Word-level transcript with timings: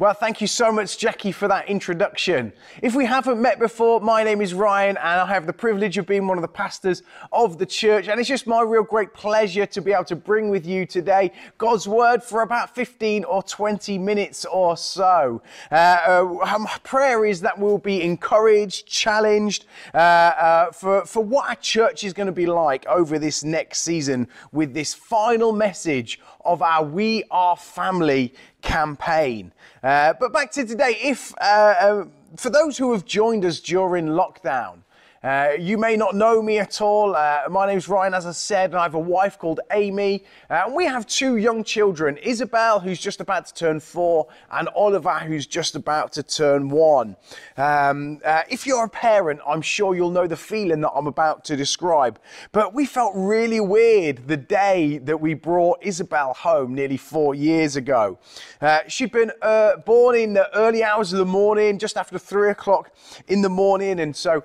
Well, 0.00 0.14
thank 0.14 0.40
you 0.40 0.46
so 0.46 0.70
much, 0.70 0.96
Jackie, 0.96 1.32
for 1.32 1.48
that 1.48 1.68
introduction. 1.68 2.52
If 2.82 2.94
we 2.94 3.04
haven't 3.04 3.42
met 3.42 3.58
before, 3.58 4.00
my 4.00 4.22
name 4.22 4.40
is 4.40 4.54
Ryan, 4.54 4.96
and 4.96 5.20
I 5.20 5.26
have 5.26 5.44
the 5.44 5.52
privilege 5.52 5.98
of 5.98 6.06
being 6.06 6.28
one 6.28 6.38
of 6.38 6.42
the 6.42 6.46
pastors 6.46 7.02
of 7.32 7.58
the 7.58 7.66
church. 7.66 8.06
And 8.06 8.20
it's 8.20 8.28
just 8.28 8.46
my 8.46 8.62
real 8.62 8.84
great 8.84 9.12
pleasure 9.12 9.66
to 9.66 9.80
be 9.80 9.92
able 9.92 10.04
to 10.04 10.14
bring 10.14 10.50
with 10.50 10.64
you 10.64 10.86
today 10.86 11.32
God's 11.58 11.88
word 11.88 12.22
for 12.22 12.42
about 12.42 12.76
15 12.76 13.24
or 13.24 13.42
20 13.42 13.98
minutes 13.98 14.44
or 14.44 14.76
so. 14.76 15.42
Uh, 15.72 15.74
uh, 15.74 16.58
my 16.60 16.76
prayer 16.84 17.24
is 17.24 17.40
that 17.40 17.58
we'll 17.58 17.76
be 17.76 18.00
encouraged, 18.00 18.86
challenged 18.86 19.66
uh, 19.94 19.96
uh 19.96 20.70
for, 20.70 21.04
for 21.06 21.24
what 21.24 21.48
our 21.48 21.56
church 21.56 22.04
is 22.04 22.12
going 22.12 22.26
to 22.26 22.32
be 22.32 22.46
like 22.46 22.86
over 22.86 23.18
this 23.18 23.42
next 23.42 23.82
season 23.82 24.28
with 24.52 24.74
this 24.74 24.94
final 24.94 25.50
message 25.50 26.20
of 26.48 26.62
our 26.62 26.82
We 26.82 27.24
Are 27.30 27.56
Family 27.56 28.34
campaign. 28.62 29.52
Uh, 29.82 30.14
but 30.18 30.32
back 30.32 30.50
to 30.52 30.64
today, 30.64 30.96
if 31.02 31.34
uh, 31.40 31.44
uh, 31.44 32.04
for 32.36 32.50
those 32.50 32.78
who 32.78 32.92
have 32.92 33.04
joined 33.04 33.44
us 33.44 33.60
during 33.60 34.06
lockdown, 34.06 34.78
uh, 35.22 35.50
you 35.58 35.76
may 35.76 35.96
not 35.96 36.14
know 36.14 36.40
me 36.40 36.60
at 36.60 36.80
all. 36.80 37.16
Uh, 37.16 37.42
my 37.50 37.66
name's 37.66 37.88
Ryan, 37.88 38.14
as 38.14 38.24
I 38.24 38.30
said, 38.30 38.70
and 38.70 38.78
I 38.78 38.84
have 38.84 38.94
a 38.94 39.00
wife 39.00 39.36
called 39.36 39.58
Amy. 39.72 40.24
Uh, 40.48 40.62
and 40.66 40.74
we 40.74 40.84
have 40.84 41.06
two 41.06 41.38
young 41.38 41.64
children 41.64 42.16
Isabel, 42.18 42.78
who's 42.78 43.00
just 43.00 43.20
about 43.20 43.46
to 43.46 43.54
turn 43.54 43.80
four, 43.80 44.28
and 44.52 44.68
Oliver, 44.76 45.18
who's 45.18 45.46
just 45.46 45.74
about 45.74 46.12
to 46.12 46.22
turn 46.22 46.68
one. 46.68 47.16
Um, 47.56 48.20
uh, 48.24 48.42
if 48.48 48.64
you're 48.64 48.84
a 48.84 48.88
parent, 48.88 49.40
I'm 49.44 49.60
sure 49.60 49.96
you'll 49.96 50.12
know 50.12 50.28
the 50.28 50.36
feeling 50.36 50.82
that 50.82 50.90
I'm 50.90 51.08
about 51.08 51.44
to 51.46 51.56
describe. 51.56 52.20
But 52.52 52.72
we 52.72 52.86
felt 52.86 53.12
really 53.16 53.60
weird 53.60 54.28
the 54.28 54.36
day 54.36 54.98
that 54.98 55.20
we 55.20 55.34
brought 55.34 55.82
Isabel 55.82 56.32
home 56.32 56.76
nearly 56.76 56.96
four 56.96 57.34
years 57.34 57.74
ago. 57.74 58.20
Uh, 58.60 58.80
she'd 58.86 59.10
been 59.10 59.32
uh, 59.42 59.78
born 59.78 60.14
in 60.14 60.34
the 60.34 60.48
early 60.56 60.84
hours 60.84 61.12
of 61.12 61.18
the 61.18 61.24
morning, 61.24 61.76
just 61.76 61.96
after 61.96 62.20
three 62.20 62.50
o'clock 62.50 62.92
in 63.26 63.42
the 63.42 63.48
morning, 63.48 63.98
and 63.98 64.14
so 64.14 64.44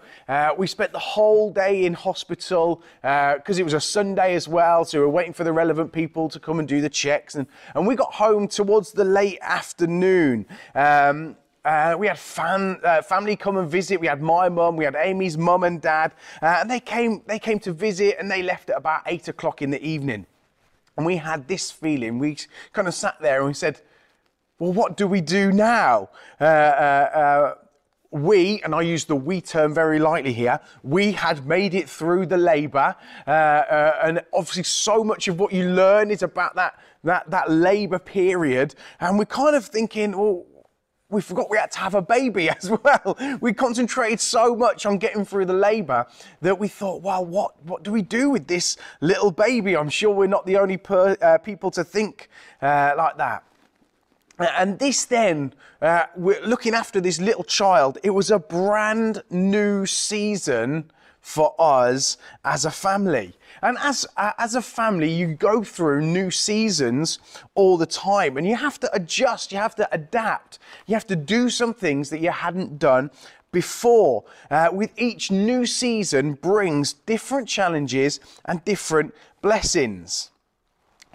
we 0.57 0.62
we 0.63 0.67
spent 0.67 0.93
the 0.93 0.99
whole 0.99 1.51
day 1.51 1.83
in 1.83 1.93
hospital 1.93 2.81
because 3.01 3.57
uh, 3.57 3.59
it 3.59 3.63
was 3.63 3.73
a 3.73 3.81
Sunday 3.81 4.33
as 4.33 4.47
well. 4.47 4.85
So 4.85 4.99
we 4.99 5.05
were 5.05 5.11
waiting 5.11 5.33
for 5.33 5.43
the 5.43 5.51
relevant 5.51 5.91
people 5.91 6.29
to 6.29 6.39
come 6.39 6.57
and 6.57 6.65
do 6.65 6.79
the 6.79 6.89
checks. 6.89 7.35
And, 7.35 7.47
and 7.75 7.85
we 7.85 7.97
got 7.97 8.13
home 8.13 8.47
towards 8.47 8.93
the 8.93 9.03
late 9.03 9.39
afternoon. 9.41 10.45
Um, 10.73 11.35
uh, 11.65 11.97
we 11.99 12.07
had 12.07 12.17
fan, 12.17 12.79
uh, 12.81 13.01
family 13.01 13.35
come 13.35 13.57
and 13.57 13.69
visit. 13.69 13.99
We 13.99 14.07
had 14.07 14.21
my 14.21 14.47
mum, 14.47 14.77
we 14.77 14.85
had 14.85 14.95
Amy's 14.95 15.37
mum 15.37 15.65
and 15.65 15.81
dad, 15.81 16.13
uh, 16.41 16.59
and 16.61 16.71
they 16.71 16.79
came. 16.79 17.21
They 17.25 17.39
came 17.39 17.59
to 17.59 17.73
visit, 17.73 18.15
and 18.17 18.31
they 18.31 18.41
left 18.41 18.69
at 18.69 18.77
about 18.77 19.01
eight 19.05 19.27
o'clock 19.27 19.61
in 19.61 19.69
the 19.69 19.85
evening. 19.85 20.25
And 20.95 21.05
we 21.05 21.17
had 21.17 21.49
this 21.49 21.71
feeling. 21.71 22.19
We 22.19 22.37
kind 22.71 22.87
of 22.87 22.93
sat 22.93 23.15
there 23.21 23.39
and 23.39 23.47
we 23.47 23.53
said, 23.53 23.81
"Well, 24.59 24.71
what 24.71 24.95
do 24.95 25.07
we 25.07 25.19
do 25.19 25.51
now?" 25.51 26.09
We, 28.13 28.61
and 28.63 28.75
I 28.75 28.81
use 28.81 29.05
the 29.05 29.15
we 29.15 29.41
term 29.41 29.73
very 29.73 29.97
lightly 29.99 30.33
here, 30.33 30.59
we 30.83 31.11
had 31.13 31.45
made 31.47 31.73
it 31.73 31.89
through 31.89 32.27
the 32.27 32.37
labour. 32.37 32.95
Uh, 33.25 33.29
uh, 33.31 33.99
and 34.03 34.21
obviously, 34.33 34.63
so 34.63 35.03
much 35.03 35.27
of 35.27 35.39
what 35.39 35.51
you 35.51 35.69
learn 35.69 36.11
is 36.11 36.21
about 36.21 36.55
that, 36.55 36.79
that, 37.03 37.29
that 37.31 37.49
labour 37.49 37.99
period. 37.99 38.75
And 38.99 39.17
we're 39.17 39.25
kind 39.25 39.55
of 39.55 39.65
thinking, 39.65 40.15
well, 40.15 40.45
we 41.13 41.21
forgot 41.21 41.49
we 41.49 41.57
had 41.57 41.71
to 41.71 41.79
have 41.79 41.95
a 41.95 42.01
baby 42.01 42.49
as 42.61 42.69
well. 42.69 43.17
We 43.39 43.53
concentrated 43.53 44.19
so 44.19 44.55
much 44.55 44.85
on 44.85 44.97
getting 44.97 45.25
through 45.25 45.45
the 45.45 45.53
labour 45.53 46.05
that 46.41 46.59
we 46.59 46.67
thought, 46.67 47.01
well, 47.01 47.25
what, 47.25 47.63
what 47.63 47.83
do 47.83 47.91
we 47.91 48.01
do 48.01 48.29
with 48.29 48.47
this 48.47 48.77
little 48.99 49.31
baby? 49.31 49.77
I'm 49.77 49.89
sure 49.89 50.13
we're 50.13 50.27
not 50.27 50.45
the 50.45 50.57
only 50.57 50.77
per, 50.77 51.15
uh, 51.21 51.37
people 51.37 51.71
to 51.71 51.83
think 51.83 52.29
uh, 52.61 52.93
like 52.97 53.17
that. 53.17 53.43
And 54.43 54.79
this 54.79 55.05
then, 55.05 55.53
uh, 55.81 56.05
we're 56.15 56.45
looking 56.45 56.73
after 56.73 57.01
this 57.01 57.19
little 57.19 57.43
child, 57.43 57.97
it 58.03 58.11
was 58.11 58.31
a 58.31 58.39
brand 58.39 59.23
new 59.29 59.85
season 59.85 60.91
for 61.23 61.55
us 61.57 62.17
as 62.43 62.65
a 62.65 62.71
family. 62.71 63.33
And 63.61 63.77
as, 63.79 64.05
uh, 64.17 64.33
as 64.37 64.55
a 64.55 64.61
family, 64.61 65.09
you 65.09 65.27
go 65.35 65.63
through 65.63 66.01
new 66.01 66.29
seasons 66.29 67.19
all 67.55 67.77
the 67.77 67.85
time 67.85 68.35
and 68.37 68.45
you 68.45 68.57
have 68.57 68.77
to 68.81 68.93
adjust, 68.93 69.53
you 69.53 69.57
have 69.57 69.75
to 69.75 69.87
adapt, 69.93 70.59
you 70.85 70.95
have 70.95 71.07
to 71.07 71.15
do 71.15 71.49
some 71.49 71.73
things 71.73 72.09
that 72.09 72.19
you 72.19 72.31
hadn't 72.31 72.77
done 72.77 73.09
before. 73.53 74.25
Uh, 74.51 74.69
with 74.73 74.91
each 74.97 75.31
new 75.31 75.65
season 75.65 76.33
brings 76.33 76.91
different 76.91 77.47
challenges 77.47 78.19
and 78.43 78.65
different 78.65 79.15
blessings. 79.41 80.32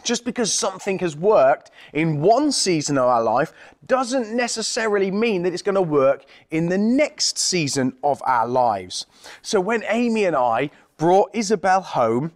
Just 0.05 0.25
because 0.25 0.53
something 0.53 0.99
has 1.01 1.17
worked 1.17 1.71
in 1.93 2.21
one 2.21 2.53
season 2.53 2.99
of 2.99 3.05
our 3.05 3.23
life 3.23 3.53
doesn't 3.87 4.35
necessarily 4.35 5.11
mean 5.11 5.43
that 5.43 5.53
it's 5.53 5.63
going 5.63 5.75
to 5.75 5.83
work 5.83 6.25
in 6.51 6.69
the 6.69 6.79
next 6.79 7.39
season 7.39 7.95
of 8.03 8.23
our 8.25 8.47
lives. 8.47 9.07
So 9.43 9.61
when 9.61 9.83
Amy 9.89 10.25
and 10.25 10.37
I 10.37 10.71
brought 10.97 11.31
Isabel 11.35 11.81
home, 11.81 12.33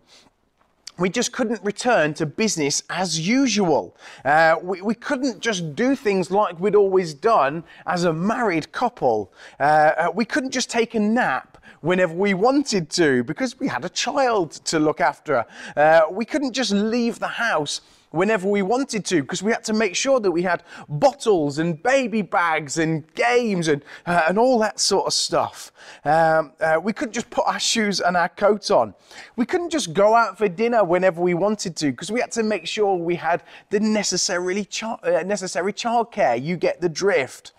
we 0.98 1.08
just 1.08 1.32
couldn't 1.32 1.62
return 1.64 2.14
to 2.14 2.26
business 2.26 2.82
as 2.90 3.26
usual. 3.26 3.96
Uh, 4.24 4.56
we, 4.62 4.82
we, 4.82 4.94
couldn't 4.94 5.40
just 5.40 5.74
do 5.74 5.96
things 5.96 6.30
like 6.30 6.60
we'd 6.60 6.76
always 6.76 7.14
done 7.14 7.64
as 7.86 8.04
a 8.04 8.12
married 8.12 8.70
couple. 8.72 9.32
Uh, 9.58 9.62
uh, 9.62 10.08
we 10.14 10.24
couldn't 10.24 10.50
just 10.50 10.70
take 10.70 10.94
a 10.94 11.00
nap 11.00 11.51
whenever 11.82 12.14
we 12.14 12.32
wanted 12.32 12.88
to 12.88 13.22
because 13.24 13.60
we 13.60 13.68
had 13.68 13.84
a 13.84 13.88
child 13.90 14.52
to 14.64 14.78
look 14.78 15.00
after. 15.00 15.44
Uh, 15.76 16.02
we 16.10 16.24
couldn't 16.24 16.52
just 16.52 16.72
leave 16.72 17.18
the 17.18 17.28
house 17.28 17.82
whenever 18.12 18.48
we 18.48 18.62
wanted 18.62 19.04
to 19.06 19.22
because 19.22 19.42
we 19.42 19.50
had 19.50 19.64
to 19.64 19.72
make 19.72 19.96
sure 19.96 20.20
that 20.20 20.30
we 20.30 20.42
had 20.42 20.62
bottles 20.88 21.58
and 21.58 21.82
baby 21.82 22.22
bags 22.22 22.78
and 22.78 23.12
games 23.14 23.68
and, 23.68 23.84
uh, 24.06 24.22
and 24.28 24.38
all 24.38 24.58
that 24.58 24.78
sort 24.78 25.06
of 25.06 25.12
stuff. 25.12 25.72
Um, 26.04 26.52
uh, 26.60 26.78
we 26.82 26.92
couldn't 26.92 27.12
just 27.12 27.30
put 27.30 27.46
our 27.46 27.60
shoes 27.60 28.00
and 28.00 28.16
our 28.16 28.28
coat 28.28 28.70
on. 28.70 28.94
We 29.36 29.46
couldn't 29.46 29.70
just 29.70 29.92
go 29.92 30.14
out 30.14 30.38
for 30.38 30.48
dinner 30.48 30.84
whenever 30.84 31.20
we 31.20 31.34
wanted 31.34 31.74
to 31.76 31.90
because 31.90 32.12
we 32.12 32.20
had 32.20 32.32
to 32.32 32.42
make 32.42 32.66
sure 32.66 32.94
we 32.96 33.16
had 33.16 33.42
the 33.70 33.80
necessarily 33.80 34.64
char- 34.64 35.00
uh, 35.02 35.22
necessary 35.22 35.72
childcare. 35.72 36.40
You 36.40 36.56
get 36.56 36.80
the 36.80 36.88
drift. 36.88 37.52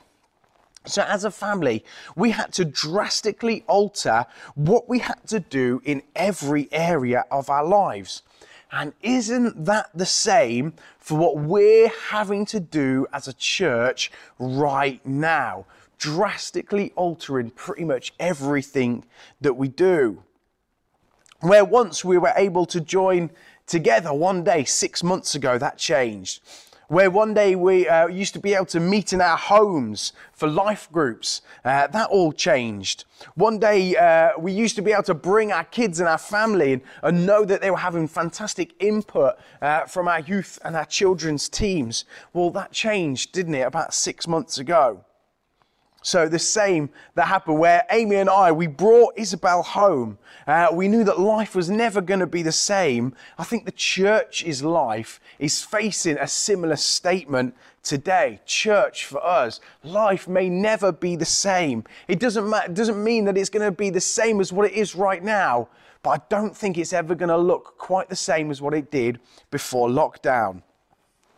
So, 0.85 1.01
as 1.03 1.23
a 1.23 1.31
family, 1.31 1.85
we 2.15 2.31
had 2.31 2.51
to 2.53 2.65
drastically 2.65 3.63
alter 3.67 4.25
what 4.55 4.89
we 4.89 4.99
had 4.99 5.25
to 5.27 5.39
do 5.39 5.81
in 5.85 6.03
every 6.13 6.67
area 6.73 7.23
of 7.31 7.49
our 7.49 7.65
lives. 7.65 8.21
And 8.69 8.93
isn't 9.01 9.65
that 9.65 9.91
the 9.93 10.05
same 10.05 10.73
for 10.97 11.17
what 11.17 11.37
we're 11.37 11.89
having 12.09 12.45
to 12.47 12.59
do 12.59 13.07
as 13.13 13.27
a 13.27 13.33
church 13.33 14.11
right 14.39 15.05
now? 15.05 15.65
Drastically 15.99 16.91
altering 16.95 17.51
pretty 17.51 17.85
much 17.85 18.13
everything 18.19 19.05
that 19.39 19.53
we 19.53 19.69
do. 19.69 20.23
Where 21.39 21.63
once 21.63 22.03
we 22.03 22.17
were 22.17 22.33
able 22.35 22.65
to 22.65 22.81
join 22.81 23.29
together 23.67 24.13
one 24.13 24.43
day, 24.43 24.65
six 24.65 25.01
months 25.01 25.33
ago, 25.33 25.57
that 25.57 25.77
changed 25.77 26.41
where 26.93 27.09
one 27.09 27.33
day 27.33 27.55
we 27.55 27.87
uh, 27.87 28.07
used 28.07 28.33
to 28.35 28.39
be 28.39 28.53
able 28.53 28.67
to 28.67 28.79
meet 28.79 29.13
in 29.13 29.19
our 29.19 29.35
homes 29.35 30.13
for 30.31 30.47
life 30.47 30.87
groups. 30.91 31.41
Uh, 31.65 31.87
that 31.87 32.07
all 32.11 32.31
changed. 32.31 33.05
One 33.33 33.57
day 33.57 33.95
uh, 33.95 34.33
we 34.37 34.51
used 34.51 34.75
to 34.75 34.83
be 34.83 34.91
able 34.91 35.03
to 35.03 35.15
bring 35.15 35.51
our 35.51 35.63
kids 35.63 35.99
and 35.99 36.07
our 36.07 36.19
family 36.19 36.73
and, 36.73 36.81
and 37.01 37.25
know 37.25 37.45
that 37.45 37.61
they 37.61 37.71
were 37.71 37.77
having 37.77 38.07
fantastic 38.07 38.75
input 38.79 39.39
uh, 39.59 39.85
from 39.85 40.07
our 40.07 40.19
youth 40.19 40.59
and 40.63 40.75
our 40.75 40.85
children's 40.85 41.49
teams. 41.49 42.05
Well, 42.31 42.51
that 42.51 42.71
changed, 42.71 43.31
didn't 43.31 43.55
it, 43.55 43.61
about 43.61 43.95
six 43.95 44.27
months 44.27 44.59
ago? 44.59 45.03
So 46.03 46.27
the 46.27 46.37
same 46.37 46.89
that 47.15 47.27
happened 47.27 47.59
where 47.59 47.85
Amy 47.89 48.17
and 48.17 48.29
I, 48.29 48.51
we 48.51 48.67
brought 48.67 49.13
Isabel 49.17 49.63
home. 49.63 50.17
Uh, 50.45 50.67
we 50.73 50.89
knew 50.89 51.05
that 51.05 51.17
life 51.17 51.55
was 51.55 51.69
never 51.69 52.01
going 52.01 52.19
to 52.19 52.27
be 52.27 52.43
the 52.43 52.51
same. 52.51 53.15
I 53.37 53.45
think 53.45 53.65
the 53.65 53.71
church's 53.71 54.61
life 54.61 55.21
is 55.39 55.63
facing 55.63 56.17
a 56.17 56.27
similar 56.27 56.75
statement 56.75 57.55
today. 57.83 58.41
Church 58.45 59.05
for 59.05 59.25
us, 59.25 59.61
life 59.81 60.27
may 60.27 60.49
never 60.49 60.91
be 60.91 61.15
the 61.15 61.25
same. 61.25 61.85
It 62.09 62.19
doesn't, 62.19 62.47
ma- 62.47 62.65
it 62.65 62.73
doesn't 62.73 63.01
mean 63.01 63.23
that 63.25 63.37
it's 63.37 63.49
going 63.49 63.65
to 63.65 63.71
be 63.71 63.89
the 63.89 64.01
same 64.01 64.41
as 64.41 64.51
what 64.51 64.69
it 64.69 64.73
is 64.73 64.95
right 64.95 65.23
now, 65.23 65.69
but 66.01 66.09
I 66.09 66.21
don't 66.27 66.55
think 66.55 66.77
it's 66.77 66.91
ever 66.91 67.15
going 67.15 67.29
to 67.29 67.37
look 67.37 67.77
quite 67.77 68.09
the 68.09 68.15
same 68.15 68.51
as 68.51 68.61
what 68.61 68.73
it 68.73 68.91
did 68.91 69.21
before 69.51 69.87
lockdown. 69.87 70.63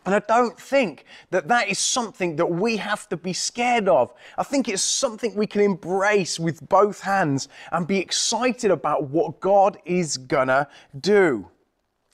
And 0.06 0.14
I 0.14 0.20
don't 0.20 0.58
think 0.58 1.04
that 1.30 1.48
that 1.48 1.68
is 1.68 1.80
something 1.80 2.36
that 2.36 2.46
we 2.46 2.76
have 2.76 3.08
to 3.08 3.16
be 3.16 3.32
scared 3.32 3.88
of. 3.88 4.14
I 4.38 4.44
think 4.44 4.68
it's 4.68 4.80
something 4.80 5.34
we 5.34 5.48
can 5.48 5.60
embrace 5.60 6.38
with 6.38 6.66
both 6.68 7.00
hands 7.00 7.48
and 7.72 7.88
be 7.88 7.98
excited 7.98 8.70
about 8.70 9.10
what 9.10 9.40
God 9.40 9.78
is 9.84 10.16
gonna 10.16 10.68
do. 10.98 11.48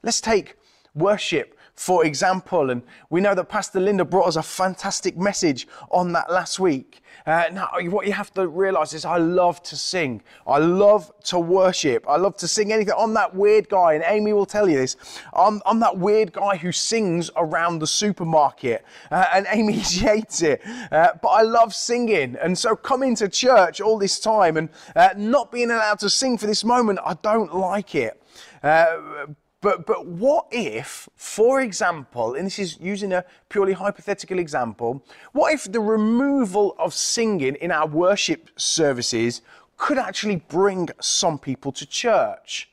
Let's 0.03 0.23
take 0.23 0.57
worship 0.95 1.59
for 1.75 2.05
example. 2.05 2.71
And 2.71 2.83
we 3.11 3.21
know 3.21 3.35
that 3.35 3.49
Pastor 3.49 3.81
Linda 3.81 4.05
brought 4.05 4.29
us 4.29 4.37
a 4.37 4.43
fantastic 4.43 5.17
message 5.17 5.67
on 5.91 6.13
that 6.13 6.31
last 6.31 6.61
week. 6.61 7.03
Uh, 7.27 7.45
now, 7.53 7.69
what 7.91 8.07
you 8.07 8.13
have 8.13 8.33
to 8.35 8.49
realize 8.49 8.95
is 8.95 9.05
I 9.05 9.17
love 9.17 9.63
to 9.65 9.77
sing. 9.77 10.23
I 10.47 10.59
love 10.59 11.13
to 11.25 11.39
worship. 11.39 12.05
I 12.09 12.17
love 12.17 12.37
to 12.39 12.49
sing 12.49 12.73
anything. 12.73 12.95
I'm 12.99 13.15
that 13.15 13.35
weird 13.35 13.69
guy, 13.69 13.95
and 13.95 14.05
Amy 14.07 14.33
will 14.33 14.47
tell 14.47 14.69
you 14.69 14.77
this. 14.77 14.97
I'm, 15.33 15.63
I'm 15.65 15.79
that 15.81 15.97
weird 15.97 16.33
guy 16.33 16.57
who 16.57 16.73
sings 16.73 17.31
around 17.37 17.79
the 17.79 17.87
supermarket, 17.87 18.85
uh, 19.11 19.27
and 19.33 19.47
Amy 19.51 19.73
hates 19.75 20.43
it. 20.43 20.63
Uh, 20.91 21.13
but 21.23 21.29
I 21.29 21.43
love 21.43 21.75
singing. 21.75 22.37
And 22.43 22.59
so 22.59 22.75
coming 22.75 23.15
to 23.17 23.29
church 23.29 23.81
all 23.81 23.99
this 23.99 24.19
time 24.19 24.57
and 24.57 24.69
uh, 24.97 25.11
not 25.17 25.53
being 25.53 25.71
allowed 25.71 26.01
to 26.01 26.11
sing 26.11 26.39
for 26.39 26.47
this 26.47 26.65
moment, 26.65 26.99
I 27.05 27.15
don't 27.23 27.55
like 27.55 27.95
it. 27.95 28.21
Uh, 28.63 29.27
but, 29.63 29.87
but 29.87 30.07
what 30.07 30.49
if, 30.51 31.09
for 31.17 31.61
example, 31.61 32.35
and 32.35 32.45
this 32.47 32.59
is 32.59 32.79
using 32.81 33.13
a 33.13 33.25
purely 33.49 33.73
hypothetical 33.73 34.39
example, 34.41 35.05
what 35.33 35.55
if 35.55 35.71
the 35.71 35.81
removal 35.81 36.75
of 36.79 36.93
singing 36.93 37.55
in 37.55 37.71
our 37.71 37.87
worship 37.87 38.51
services 38.57 39.41
could 39.77 39.99
actually 39.99 40.37
bring 40.37 40.89
some 41.01 41.39
people 41.39 41.71
to 41.73 41.87
church? 41.87 42.71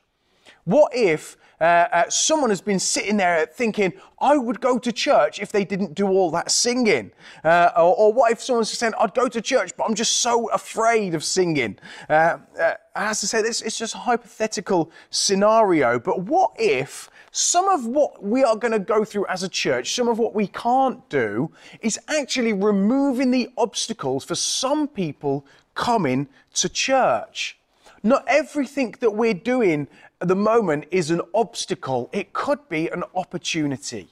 What 0.65 0.91
if 0.94 1.38
uh, 1.61 1.63
uh, 1.63 2.09
someone 2.09 2.50
has 2.50 2.61
been 2.61 2.79
sitting 2.79 3.17
there 3.17 3.45
thinking, 3.45 3.94
I 4.19 4.38
would 4.38 4.61
go 4.61 4.79
to 4.79 4.91
church 4.91 5.39
if 5.39 5.51
they 5.51 5.65
didn't 5.65 5.94
do 5.94 6.07
all 6.07 6.31
that 6.31 6.51
singing? 6.51 7.11
Uh, 7.44 7.71
or, 7.75 7.95
or, 7.95 8.13
what 8.13 8.31
if 8.31 8.41
someone's 8.41 8.71
saying, 8.71 8.94
I'd 9.00 9.13
go 9.13 9.27
to 9.27 9.41
church, 9.41 9.71
but 9.77 9.85
I'm 9.85 9.95
just 9.95 10.13
so 10.17 10.50
afraid 10.51 11.15
of 11.15 11.23
singing? 11.23 11.77
Uh, 12.09 12.38
uh, 12.59 12.73
as 12.95 13.23
I 13.23 13.27
say, 13.27 13.41
this 13.41 13.61
it's 13.61 13.77
just 13.77 13.95
a 13.95 14.00
hypothetical 14.00 14.91
scenario, 15.09 16.00
but 16.00 16.21
what 16.23 16.51
if 16.57 17.09
some 17.31 17.67
of 17.69 17.85
what 17.85 18.23
we 18.23 18.44
are 18.44 18.55
going 18.55 18.71
to 18.71 18.79
go 18.79 19.05
through 19.05 19.25
as 19.27 19.44
a 19.44 19.50
church, 19.50 19.94
some 19.95 20.07
of 20.07 20.17
what 20.17 20.33
we 20.33 20.47
can't 20.47 21.07
do, 21.09 21.51
is 21.81 22.00
actually 22.07 22.53
removing 22.53 23.31
the 23.31 23.50
obstacles 23.57 24.23
for 24.23 24.35
some 24.35 24.88
people 24.88 25.45
coming 25.75 26.27
to 26.55 26.69
church? 26.69 27.57
Not 28.01 28.23
everything 28.27 28.95
that 29.01 29.12
we're 29.12 29.33
doing 29.33 29.88
at 30.21 30.27
the 30.27 30.36
moment 30.36 30.86
is 30.92 31.12
an 31.12 31.21
obstacle, 31.33 32.10
it 32.12 32.33
could 32.33 32.68
be 32.68 32.89
an 32.89 33.04
opportunity. 33.16 34.10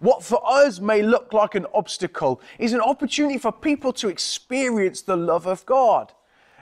What 0.00 0.22
for 0.22 0.40
us 0.44 0.80
may 0.80 1.02
look 1.02 1.32
like 1.32 1.54
an 1.54 1.66
obstacle 1.72 2.40
is 2.58 2.72
an 2.72 2.80
opportunity 2.80 3.38
for 3.38 3.52
people 3.52 3.92
to 3.94 4.08
experience 4.08 5.02
the 5.02 5.16
love 5.16 5.46
of 5.46 5.64
God. 5.64 6.12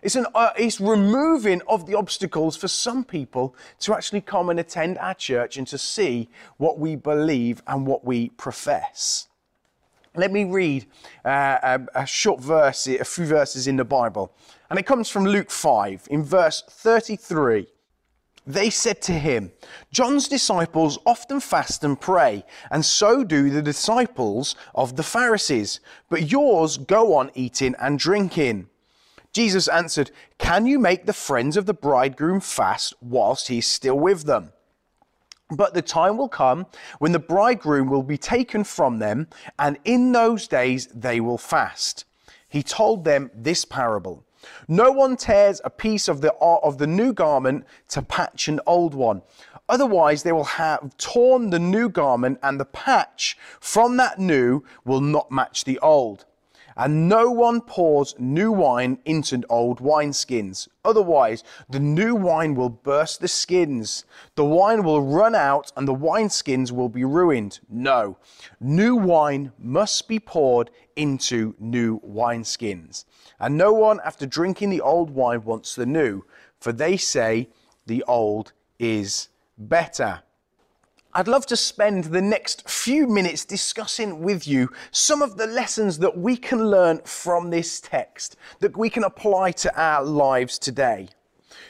It's, 0.03 0.17
an, 0.17 0.27
uh, 0.35 0.51
it's 0.57 0.81
removing 0.81 1.63
of 1.67 1.87
the 1.87 1.95
obstacles 1.95 2.57
for 2.57 2.69
some 2.69 3.05
people 3.05 3.57
to 3.81 3.95
actually 3.95 4.21
come 4.21 4.51
and 4.51 4.61
attend 4.61 4.99
our 4.99 5.15
church 5.15 5.57
and 5.57 5.67
to 5.69 5.79
see 5.79 6.29
what 6.59 6.79
we 6.79 6.95
believe 6.95 7.63
and 7.67 7.87
what 7.87 8.05
we 8.05 8.29
profess. 8.29 9.29
Let 10.15 10.31
me 10.31 10.45
read 10.45 10.87
uh, 11.25 11.59
a, 11.95 12.03
a 12.03 12.07
short 12.07 12.41
verse, 12.41 12.87
a 12.87 13.03
few 13.05 13.25
verses 13.25 13.67
in 13.67 13.77
the 13.77 13.85
Bible. 13.85 14.33
And 14.69 14.79
it 14.79 14.85
comes 14.85 15.09
from 15.09 15.25
Luke 15.25 15.51
5 15.51 16.07
in 16.11 16.23
verse 16.23 16.63
33. 16.69 17.67
They 18.46 18.69
said 18.69 19.00
to 19.02 19.12
him, 19.12 19.52
John's 19.91 20.29
disciples 20.29 20.99
often 21.06 21.41
fast 21.41 21.82
and 21.82 21.99
pray, 21.99 22.44
and 22.70 22.85
so 22.85 23.25
do 23.25 23.49
the 23.49 23.62
disciples 23.62 24.55
of 24.75 24.96
the 24.96 25.02
Pharisees, 25.02 25.81
but 26.11 26.31
yours 26.31 26.76
go 26.76 27.17
on 27.17 27.31
eating 27.35 27.75
and 27.81 27.99
drinking. 27.99 28.69
Jesus 29.32 29.67
answered, 29.67 30.11
Can 30.38 30.67
you 30.67 30.79
make 30.79 31.06
the 31.06 31.14
friends 31.14 31.56
of 31.56 31.64
the 31.64 31.75
bridegroom 31.75 32.41
fast 32.41 32.93
whilst 33.00 33.49
he 33.49 33.58
is 33.58 33.67
still 33.67 33.99
with 33.99 34.25
them? 34.25 34.52
But 35.50 35.73
the 35.73 35.82
time 35.82 36.19
will 36.19 36.29
come 36.29 36.67
when 36.99 37.12
the 37.12 37.19
bridegroom 37.19 37.88
will 37.88 38.02
be 38.02 38.19
taken 38.19 38.62
from 38.64 38.99
them, 38.99 39.29
and 39.58 39.79
in 39.85 40.12
those 40.12 40.46
days 40.49 40.87
they 40.88 41.19
will 41.19 41.38
fast. 41.38 42.05
He 42.49 42.62
told 42.62 43.05
them 43.05 43.31
this 43.35 43.64
parable. 43.64 44.25
No 44.69 44.91
one 44.91 45.17
tears 45.17 45.61
a 45.64 45.70
piece 45.70 46.08
of 46.08 46.20
the, 46.20 46.32
of 46.35 46.79
the 46.79 46.87
new 46.87 47.12
garment 47.12 47.64
to 47.88 48.02
patch 48.02 48.49
an 48.49 48.61
old 48.67 48.94
one. 48.94 49.23
Otherwise, 49.69 50.23
they 50.23 50.32
will 50.32 50.44
have 50.44 50.96
torn 50.99 51.50
the 51.50 51.58
new 51.58 51.88
garment, 51.88 52.38
and 52.43 52.61
the 52.61 52.64
patch 52.64 53.37
from 53.61 53.96
that 53.96 54.19
new 54.19 54.62
will 54.85 55.00
not 55.00 55.31
match 55.31 55.64
the 55.64 55.79
old. 55.79 56.26
And 56.76 57.08
no 57.08 57.31
one 57.31 57.61
pours 57.61 58.17
new 58.19 58.50
wine 58.50 58.99
into 59.05 59.43
old 59.49 59.79
wineskins. 59.79 60.67
Otherwise, 60.85 61.44
the 61.69 61.79
new 61.79 62.17
wine 62.17 62.56
will 62.56 62.69
burst 62.69 63.20
the 63.20 63.29
skins. 63.29 64.05
The 64.35 64.44
wine 64.44 64.82
will 64.82 65.00
run 65.00 65.37
out, 65.37 65.70
and 65.76 65.87
the 65.87 65.94
wineskins 65.94 66.73
will 66.73 66.88
be 66.88 67.05
ruined. 67.05 67.61
No, 67.70 68.19
new 68.61 68.96
wine 68.96 69.52
must 69.56 70.08
be 70.08 70.19
poured 70.19 70.70
into 70.96 71.55
new 71.61 72.00
wineskins. 72.00 73.05
And 73.41 73.57
no 73.57 73.73
one, 73.73 74.01
after 74.05 74.27
drinking 74.27 74.71
the 74.71 74.81
old 74.81 75.11
wine, 75.11 75.45
wants 75.45 75.75
the 75.75 75.87
new, 75.87 76.25
for 76.61 76.73
they 76.73 76.97
say 76.97 77.49
the 77.87 78.05
old 78.05 78.53
is 78.79 79.29
better. 79.59 80.23
I'd 81.17 81.29
love 81.29 81.47
to 81.47 81.57
spend 81.57 82.05
the 82.05 82.21
next 82.21 82.69
few 82.69 83.07
minutes 83.07 83.45
discussing 83.45 84.21
with 84.21 84.49
you 84.49 84.71
some 84.91 85.23
of 85.23 85.37
the 85.37 85.47
lessons 85.47 85.99
that 86.01 86.19
we 86.19 86.37
can 86.37 86.71
learn 86.71 87.01
from 87.05 87.51
this 87.51 87.81
text, 87.81 88.37
that 88.59 88.77
we 88.77 88.91
can 88.91 89.05
apply 89.05 89.53
to 89.53 89.81
our 89.81 90.03
lives 90.03 90.59
today. 90.59 91.09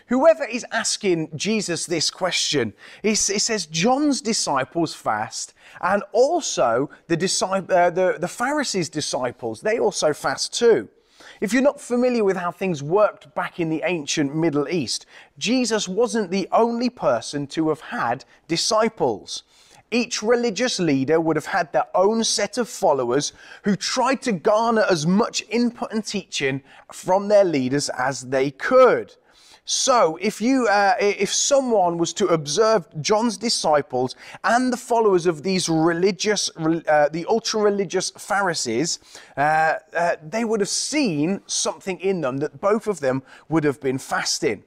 Whoever 0.06 0.44
is 0.44 0.64
asking 0.72 1.36
Jesus 1.36 1.84
this 1.84 2.10
question, 2.10 2.72
he, 3.02 3.14
says 3.14 3.66
John's 3.66 4.22
disciples 4.22 4.94
fast, 4.94 5.52
and 5.80 6.02
also 6.12 6.88
the, 7.08 7.16
uh, 7.68 7.90
the, 7.90 8.16
the 8.18 8.28
Pharisees' 8.28 8.88
disciples, 8.88 9.60
they 9.60 9.78
also 9.78 10.14
fast 10.14 10.54
too. 10.54 10.88
If 11.40 11.52
you're 11.52 11.62
not 11.62 11.80
familiar 11.80 12.24
with 12.24 12.36
how 12.36 12.50
things 12.50 12.82
worked 12.82 13.34
back 13.34 13.60
in 13.60 13.68
the 13.68 13.82
ancient 13.84 14.34
Middle 14.34 14.68
East, 14.68 15.06
Jesus 15.38 15.88
wasn't 15.88 16.30
the 16.30 16.48
only 16.52 16.90
person 16.90 17.46
to 17.48 17.68
have 17.68 17.80
had 17.80 18.24
disciples. 18.48 19.42
Each 19.90 20.22
religious 20.22 20.80
leader 20.80 21.20
would 21.20 21.36
have 21.36 21.46
had 21.46 21.72
their 21.72 21.86
own 21.94 22.24
set 22.24 22.58
of 22.58 22.68
followers 22.68 23.32
who 23.62 23.76
tried 23.76 24.22
to 24.22 24.32
garner 24.32 24.84
as 24.90 25.06
much 25.06 25.44
input 25.48 25.92
and 25.92 26.04
teaching 26.04 26.62
from 26.92 27.28
their 27.28 27.44
leaders 27.44 27.88
as 27.90 28.22
they 28.22 28.50
could. 28.50 29.14
So, 29.66 30.18
if 30.20 30.42
you, 30.42 30.68
uh, 30.68 30.94
if 31.00 31.32
someone 31.32 31.96
was 31.96 32.12
to 32.14 32.26
observe 32.26 32.86
John's 33.00 33.38
disciples 33.38 34.14
and 34.42 34.70
the 34.70 34.76
followers 34.76 35.24
of 35.24 35.42
these 35.42 35.70
religious, 35.70 36.50
uh, 36.56 37.08
the 37.10 37.24
ultra-religious 37.30 38.10
Pharisees, 38.10 38.98
uh, 39.38 39.76
uh, 39.96 40.16
they 40.22 40.44
would 40.44 40.60
have 40.60 40.68
seen 40.68 41.40
something 41.46 41.98
in 42.00 42.20
them 42.20 42.38
that 42.38 42.60
both 42.60 42.86
of 42.86 43.00
them 43.00 43.22
would 43.48 43.64
have 43.64 43.80
been 43.80 43.96
fasting. 43.96 44.64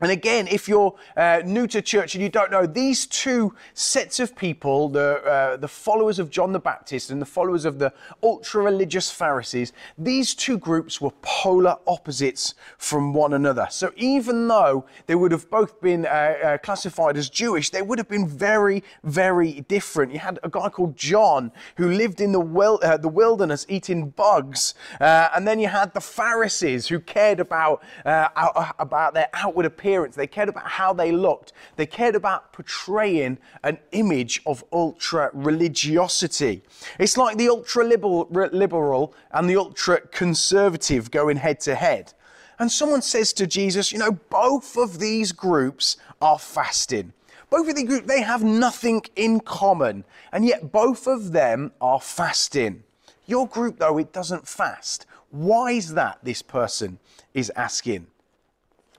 And 0.00 0.12
again, 0.12 0.46
if 0.46 0.68
you're 0.68 0.94
uh, 1.16 1.42
new 1.44 1.66
to 1.66 1.82
church 1.82 2.14
and 2.14 2.22
you 2.22 2.28
don't 2.28 2.52
know, 2.52 2.66
these 2.66 3.04
two 3.04 3.52
sets 3.74 4.20
of 4.20 4.36
people, 4.36 4.88
the, 4.88 5.20
uh, 5.24 5.56
the 5.56 5.66
followers 5.66 6.20
of 6.20 6.30
John 6.30 6.52
the 6.52 6.60
Baptist 6.60 7.10
and 7.10 7.20
the 7.20 7.26
followers 7.26 7.64
of 7.64 7.80
the 7.80 7.92
ultra 8.22 8.62
religious 8.62 9.10
Pharisees, 9.10 9.72
these 9.96 10.36
two 10.36 10.56
groups 10.56 11.00
were 11.00 11.10
polar 11.22 11.78
opposites 11.88 12.54
from 12.76 13.12
one 13.12 13.32
another. 13.32 13.66
So 13.70 13.92
even 13.96 14.46
though 14.46 14.86
they 15.06 15.16
would 15.16 15.32
have 15.32 15.50
both 15.50 15.80
been 15.80 16.06
uh, 16.06 16.08
uh 16.08 16.58
classified 16.58 17.16
as 17.16 17.28
Jewish, 17.28 17.70
they 17.70 17.82
would 17.82 17.98
have 17.98 18.08
been 18.08 18.28
very, 18.28 18.84
very 19.02 19.62
different. 19.62 20.12
You 20.12 20.20
had 20.20 20.38
a 20.44 20.48
guy 20.48 20.68
called 20.68 20.96
John 20.96 21.50
who 21.76 21.90
lived 21.90 22.20
in 22.20 22.30
the, 22.30 22.40
wil- 22.40 22.78
uh, 22.84 22.98
the 22.98 23.08
wilderness 23.08 23.66
eating 23.68 24.10
bugs. 24.10 24.74
Uh, 25.00 25.30
and 25.34 25.46
then 25.46 25.58
you 25.58 25.66
had 25.66 25.92
the 25.92 26.00
Pharisees 26.00 26.86
who 26.86 27.00
cared 27.00 27.40
about, 27.40 27.82
about 28.04 29.14
their 29.14 29.28
outward 29.34 29.66
appearance 29.66 29.87
appearance. 29.88 30.16
They 30.16 30.26
cared 30.26 30.48
about 30.48 30.66
how 30.66 30.92
they 30.92 31.12
looked. 31.12 31.52
They 31.76 31.86
cared 31.86 32.14
about 32.14 32.52
portraying 32.52 33.38
an 33.64 33.78
image 33.92 34.42
of 34.44 34.62
ultra 34.72 35.30
religiosity. 35.32 36.62
It's 36.98 37.16
like 37.16 37.38
the 37.38 37.48
ultra 37.48 37.84
liberal 37.84 39.14
and 39.32 39.48
the 39.48 39.56
ultra 39.56 40.00
conservative 40.00 41.10
going 41.10 41.38
head 41.38 41.60
to 41.60 41.74
head. 41.74 42.12
And 42.58 42.70
someone 42.70 43.02
says 43.02 43.32
to 43.34 43.46
Jesus, 43.46 43.92
you 43.92 43.98
know, 43.98 44.12
both 44.28 44.76
of 44.76 44.98
these 44.98 45.32
groups 45.32 45.96
are 46.20 46.38
fasting. 46.38 47.12
Both 47.50 47.68
of 47.68 47.76
the 47.76 47.84
groups, 47.84 48.06
they 48.06 48.20
have 48.20 48.44
nothing 48.44 49.02
in 49.16 49.40
common, 49.40 50.04
and 50.32 50.44
yet 50.44 50.70
both 50.70 51.06
of 51.06 51.32
them 51.32 51.72
are 51.80 52.00
fasting. 52.00 52.82
Your 53.26 53.46
group, 53.46 53.78
though, 53.78 53.96
it 53.96 54.12
doesn't 54.12 54.46
fast. 54.46 55.06
Why 55.30 55.72
is 55.72 55.94
that? 55.94 56.18
This 56.22 56.42
person 56.42 56.98
is 57.32 57.50
asking. 57.56 58.08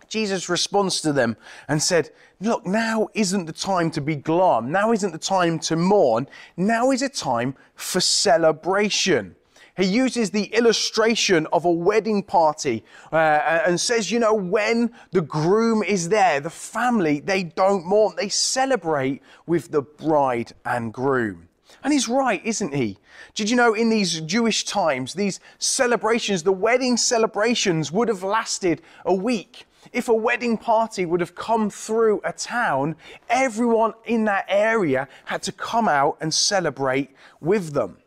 Jesus 0.09 0.49
responds 0.49 1.01
to 1.01 1.13
them 1.13 1.37
and 1.67 1.81
said, 1.81 2.09
Look, 2.41 2.65
now 2.65 3.09
isn't 3.13 3.45
the 3.45 3.53
time 3.53 3.91
to 3.91 4.01
be 4.01 4.15
glum. 4.15 4.71
Now 4.71 4.91
isn't 4.91 5.11
the 5.11 5.17
time 5.17 5.59
to 5.59 5.75
mourn. 5.75 6.27
Now 6.55 6.91
is 6.91 7.01
a 7.01 7.09
time 7.09 7.55
for 7.75 7.99
celebration. 7.99 9.35
He 9.79 9.85
uses 9.85 10.31
the 10.31 10.45
illustration 10.45 11.47
of 11.53 11.63
a 11.63 11.71
wedding 11.71 12.21
party 12.23 12.83
uh, 13.13 13.61
and 13.65 13.79
says, 13.79 14.11
you 14.11 14.19
know, 14.19 14.33
when 14.33 14.91
the 15.11 15.21
groom 15.21 15.83
is 15.83 16.09
there, 16.09 16.41
the 16.41 16.49
family, 16.49 17.21
they 17.21 17.43
don't 17.43 17.85
mourn, 17.85 18.13
they 18.17 18.27
celebrate 18.27 19.21
with 19.45 19.71
the 19.71 19.81
bride 19.81 20.51
and 20.65 20.93
groom. 20.93 21.47
And 21.81 21.93
he's 21.93 22.09
right, 22.09 22.45
isn't 22.45 22.73
he? 22.73 22.97
Did 23.35 23.49
you 23.49 23.55
know 23.55 23.73
in 23.73 23.89
these 23.89 24.19
Jewish 24.21 24.65
times, 24.65 25.13
these 25.13 25.39
celebrations, 25.59 26.43
the 26.43 26.51
wedding 26.51 26.97
celebrations 26.97 27.89
would 27.89 28.09
have 28.09 28.23
lasted 28.23 28.81
a 29.05 29.13
week? 29.13 29.65
If 29.91 30.09
a 30.09 30.13
wedding 30.13 30.57
party 30.57 31.05
would 31.05 31.19
have 31.19 31.35
come 31.35 31.69
through 31.69 32.21
a 32.23 32.33
town, 32.33 32.95
everyone 33.29 33.93
in 34.05 34.25
that 34.25 34.45
area 34.47 35.07
had 35.25 35.41
to 35.43 35.51
come 35.51 35.87
out 35.87 36.17
and 36.21 36.33
celebrate 36.33 37.09
with 37.41 37.73
them. 37.73 37.97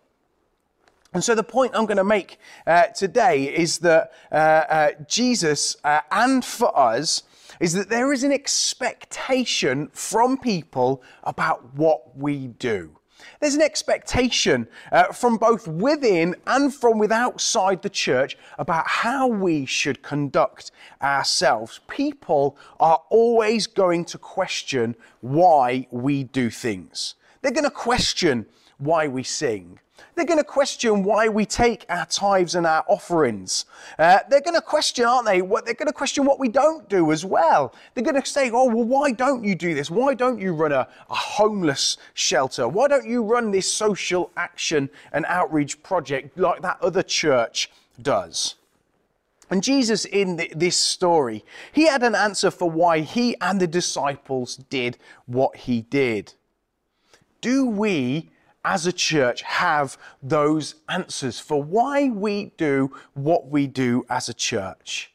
And 1.15 1.23
so 1.23 1.35
the 1.35 1.43
point 1.43 1.73
I'm 1.75 1.85
going 1.87 1.99
to 1.99 2.05
make 2.05 2.39
uh, 2.67 2.85
today 2.85 3.55
is 3.55 3.79
that 3.79 4.13
uh, 4.31 4.35
uh, 4.35 4.91
Jesus 5.07 5.77
uh, 5.85 6.01
and 6.11 6.45
for 6.45 6.77
us 6.79 7.23
is 7.61 7.75
that 7.75 7.91
there 7.91 8.13
is 8.13 8.25
an 8.25 8.33
expectation 8.33 9.89
from 9.93 10.39
people 10.39 11.03
about 11.23 11.75
what 11.75 12.17
we 12.17 12.47
do. 12.47 12.97
There's 13.41 13.55
an 13.55 13.63
expectation 13.63 14.69
uh, 14.91 15.13
from 15.13 15.37
both 15.37 15.67
within 15.69 16.35
and 16.47 16.75
from 16.75 17.01
outside 17.13 17.83
the 17.83 17.91
church 17.91 18.37
about 18.59 18.87
how 18.87 19.27
we 19.27 19.67
should 19.67 20.03
conduct 20.03 20.71
ourselves. 21.01 21.81
People 21.89 22.57
are 22.81 23.03
always 23.11 23.67
going 23.67 24.05
to 24.07 24.19
question 24.19 24.97
why 25.21 25.87
we 25.91 26.25
do 26.25 26.51
things. 26.51 27.15
They're 27.41 27.53
going 27.53 27.65
to 27.65 27.71
question 27.71 28.47
why 28.79 29.09
we 29.09 29.23
sing. 29.23 29.79
They're 30.15 30.25
going 30.27 30.39
to 30.39 30.45
question 30.45 31.03
why 31.03 31.29
we 31.29 31.47
take 31.47 31.87
our 31.89 32.07
tithes 32.07 32.55
and 32.55 32.67
our 32.67 32.85
offerings. 32.89 33.65
Uh, 33.99 34.21
they're 34.29 34.41
going 34.41 34.55
to 34.55 34.61
question, 34.61 35.05
aren't 35.05 35.27
they? 35.27 35.43
What, 35.43 35.65
they're 35.65 35.75
going 35.75 35.87
to 35.87 35.93
question 35.93 36.25
what 36.25 36.39
we 36.39 36.49
don't 36.49 36.89
do 36.89 37.13
as 37.13 37.25
well. 37.25 37.75
They're 37.95 38.05
going 38.05 38.21
to 38.21 38.27
say, 38.27 38.51
oh, 38.51 38.67
well, 38.67 38.85
why 38.85 39.13
don't 39.13 39.45
you 39.45 39.55
do 39.55 39.75
this? 39.75 39.91
Why 39.91 40.15
don't 40.15 40.39
you 40.39 40.53
run 40.53 40.73
a, 40.73 40.89
a 41.11 41.15
homeless 41.15 41.97
shelter? 42.15 42.69
Why 42.69 42.89
don't 42.89 43.07
you 43.07 43.23
run 43.23 43.51
this 43.51 43.73
social 43.73 44.31
action 44.37 44.91
and 45.13 45.25
outreach 45.27 45.83
project 45.83 46.39
like 46.39 46.63
that 46.63 46.79
other 46.83 47.03
church 47.03 47.71
does? 48.01 48.57
And 49.53 49.63
Jesus, 49.63 50.07
in 50.07 50.37
the, 50.37 50.51
this 50.57 50.77
story, 50.77 51.45
he 51.73 51.87
had 51.87 52.03
an 52.03 52.15
answer 52.15 52.51
for 52.51 52.71
why 52.71 53.01
he 53.01 53.39
and 53.39 53.61
the 53.61 53.67
disciples 53.67 54.57
did 54.57 54.97
what 55.27 55.57
he 55.57 55.83
did. 55.83 56.33
Do 57.43 57.67
we 57.67 58.31
as 58.65 58.87
a 58.87 58.93
church 58.93 59.43
have 59.43 59.99
those 60.23 60.77
answers 60.89 61.41
for 61.41 61.63
why 61.63 62.09
we 62.09 62.53
do 62.57 62.95
what 63.15 63.49
we 63.49 63.67
do 63.67 64.05
as 64.09 64.29
a 64.29 64.35
church. 64.35 65.13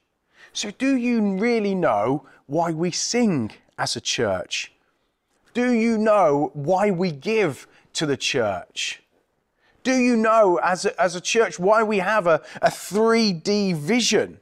So, 0.54 0.72
do 0.72 0.96
you 0.96 1.38
really 1.38 1.76
know 1.76 2.26
why 2.48 2.72
we 2.72 2.92
sing 2.92 3.52
as 3.78 3.96
a 3.96 4.02
church? 4.02 4.72
Do 5.54 5.72
you 5.72 5.98
know 5.98 6.52
why 6.54 6.92
we 6.92 7.12
give 7.12 7.68
to 7.94 8.06
the 8.06 8.18
church? 8.18 9.02
Do 9.84 9.96
you 9.96 10.18
know 10.18 10.60
as 10.64 10.86
a, 10.86 11.02
as 11.02 11.16
a 11.16 11.22
church 11.22 11.60
why 11.60 11.84
we 11.84 12.00
have 12.00 12.28
a, 12.28 12.42
a 12.62 12.70
3D 12.70 13.76
vision? 13.76 14.40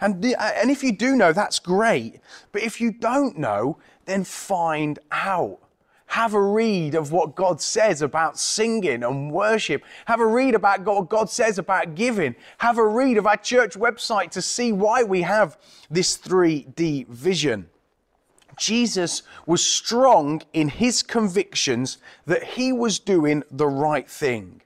And, 0.00 0.22
the, 0.22 0.36
uh, 0.36 0.52
and 0.54 0.70
if 0.70 0.82
you 0.82 0.92
do 0.92 1.16
know, 1.16 1.32
that's 1.32 1.58
great. 1.58 2.20
But 2.52 2.62
if 2.62 2.80
you 2.80 2.92
don't 2.92 3.36
know, 3.36 3.78
then 4.06 4.24
find 4.24 4.98
out. 5.10 5.58
Have 6.10 6.34
a 6.34 6.42
read 6.42 6.96
of 6.96 7.12
what 7.12 7.36
God 7.36 7.60
says 7.60 8.02
about 8.02 8.36
singing 8.36 9.04
and 9.04 9.30
worship. 9.30 9.84
Have 10.06 10.18
a 10.18 10.26
read 10.26 10.56
about 10.56 10.84
what 10.84 11.08
God 11.08 11.30
says 11.30 11.56
about 11.56 11.94
giving. 11.94 12.34
Have 12.58 12.78
a 12.78 12.86
read 12.86 13.16
of 13.16 13.28
our 13.28 13.36
church 13.36 13.74
website 13.74 14.32
to 14.32 14.42
see 14.42 14.72
why 14.72 15.04
we 15.04 15.22
have 15.22 15.56
this 15.88 16.18
3D 16.18 17.06
vision. 17.06 17.70
Jesus 18.58 19.22
was 19.46 19.64
strong 19.64 20.42
in 20.52 20.66
his 20.66 21.04
convictions 21.04 21.98
that 22.26 22.42
he 22.42 22.72
was 22.72 22.98
doing 22.98 23.44
the 23.48 23.68
right 23.68 24.10
thing. 24.10 24.62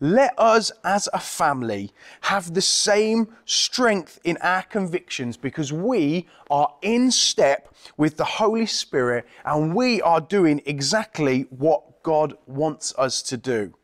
Let 0.00 0.34
us 0.38 0.72
as 0.82 1.08
a 1.12 1.20
family 1.20 1.92
have 2.22 2.52
the 2.52 2.60
same 2.60 3.28
strength 3.44 4.18
in 4.24 4.36
our 4.38 4.62
convictions 4.62 5.36
because 5.36 5.72
we 5.72 6.26
are 6.50 6.74
in 6.82 7.10
step 7.10 7.74
with 7.96 8.16
the 8.16 8.24
Holy 8.24 8.66
Spirit 8.66 9.26
and 9.44 9.74
we 9.74 10.02
are 10.02 10.20
doing 10.20 10.60
exactly 10.66 11.46
what 11.50 12.02
God 12.02 12.34
wants 12.46 12.92
us 12.98 13.22
to 13.22 13.36
do. 13.36 13.74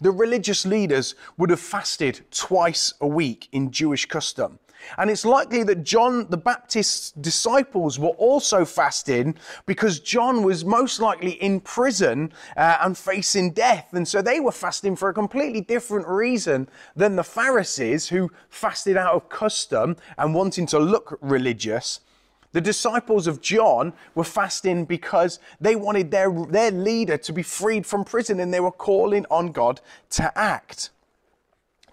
The 0.00 0.10
religious 0.10 0.66
leaders 0.66 1.14
would 1.38 1.50
have 1.50 1.60
fasted 1.60 2.24
twice 2.30 2.92
a 3.00 3.06
week 3.06 3.48
in 3.52 3.70
Jewish 3.70 4.06
custom. 4.06 4.58
And 4.98 5.10
it's 5.10 5.24
likely 5.24 5.62
that 5.64 5.84
John 5.84 6.26
the 6.30 6.36
Baptist's 6.36 7.12
disciples 7.12 7.98
were 7.98 8.16
also 8.18 8.64
fasting 8.64 9.36
because 9.66 10.00
John 10.00 10.42
was 10.42 10.64
most 10.64 11.00
likely 11.00 11.32
in 11.32 11.60
prison 11.60 12.32
uh, 12.56 12.78
and 12.80 12.96
facing 12.96 13.52
death. 13.52 13.88
And 13.92 14.06
so 14.06 14.22
they 14.22 14.40
were 14.40 14.52
fasting 14.52 14.96
for 14.96 15.08
a 15.08 15.14
completely 15.14 15.60
different 15.60 16.06
reason 16.06 16.68
than 16.96 17.16
the 17.16 17.24
Pharisees 17.24 18.08
who 18.08 18.30
fasted 18.48 18.96
out 18.96 19.14
of 19.14 19.28
custom 19.28 19.96
and 20.18 20.34
wanting 20.34 20.66
to 20.66 20.78
look 20.78 21.18
religious. 21.20 22.00
The 22.54 22.60
disciples 22.60 23.26
of 23.26 23.40
John 23.40 23.92
were 24.14 24.22
fasting 24.22 24.84
because 24.84 25.40
they 25.60 25.74
wanted 25.74 26.12
their, 26.12 26.30
their 26.30 26.70
leader 26.70 27.18
to 27.18 27.32
be 27.32 27.42
freed 27.42 27.84
from 27.84 28.04
prison 28.04 28.38
and 28.38 28.54
they 28.54 28.60
were 28.60 28.70
calling 28.70 29.26
on 29.28 29.50
God 29.50 29.80
to 30.10 30.32
act. 30.38 30.90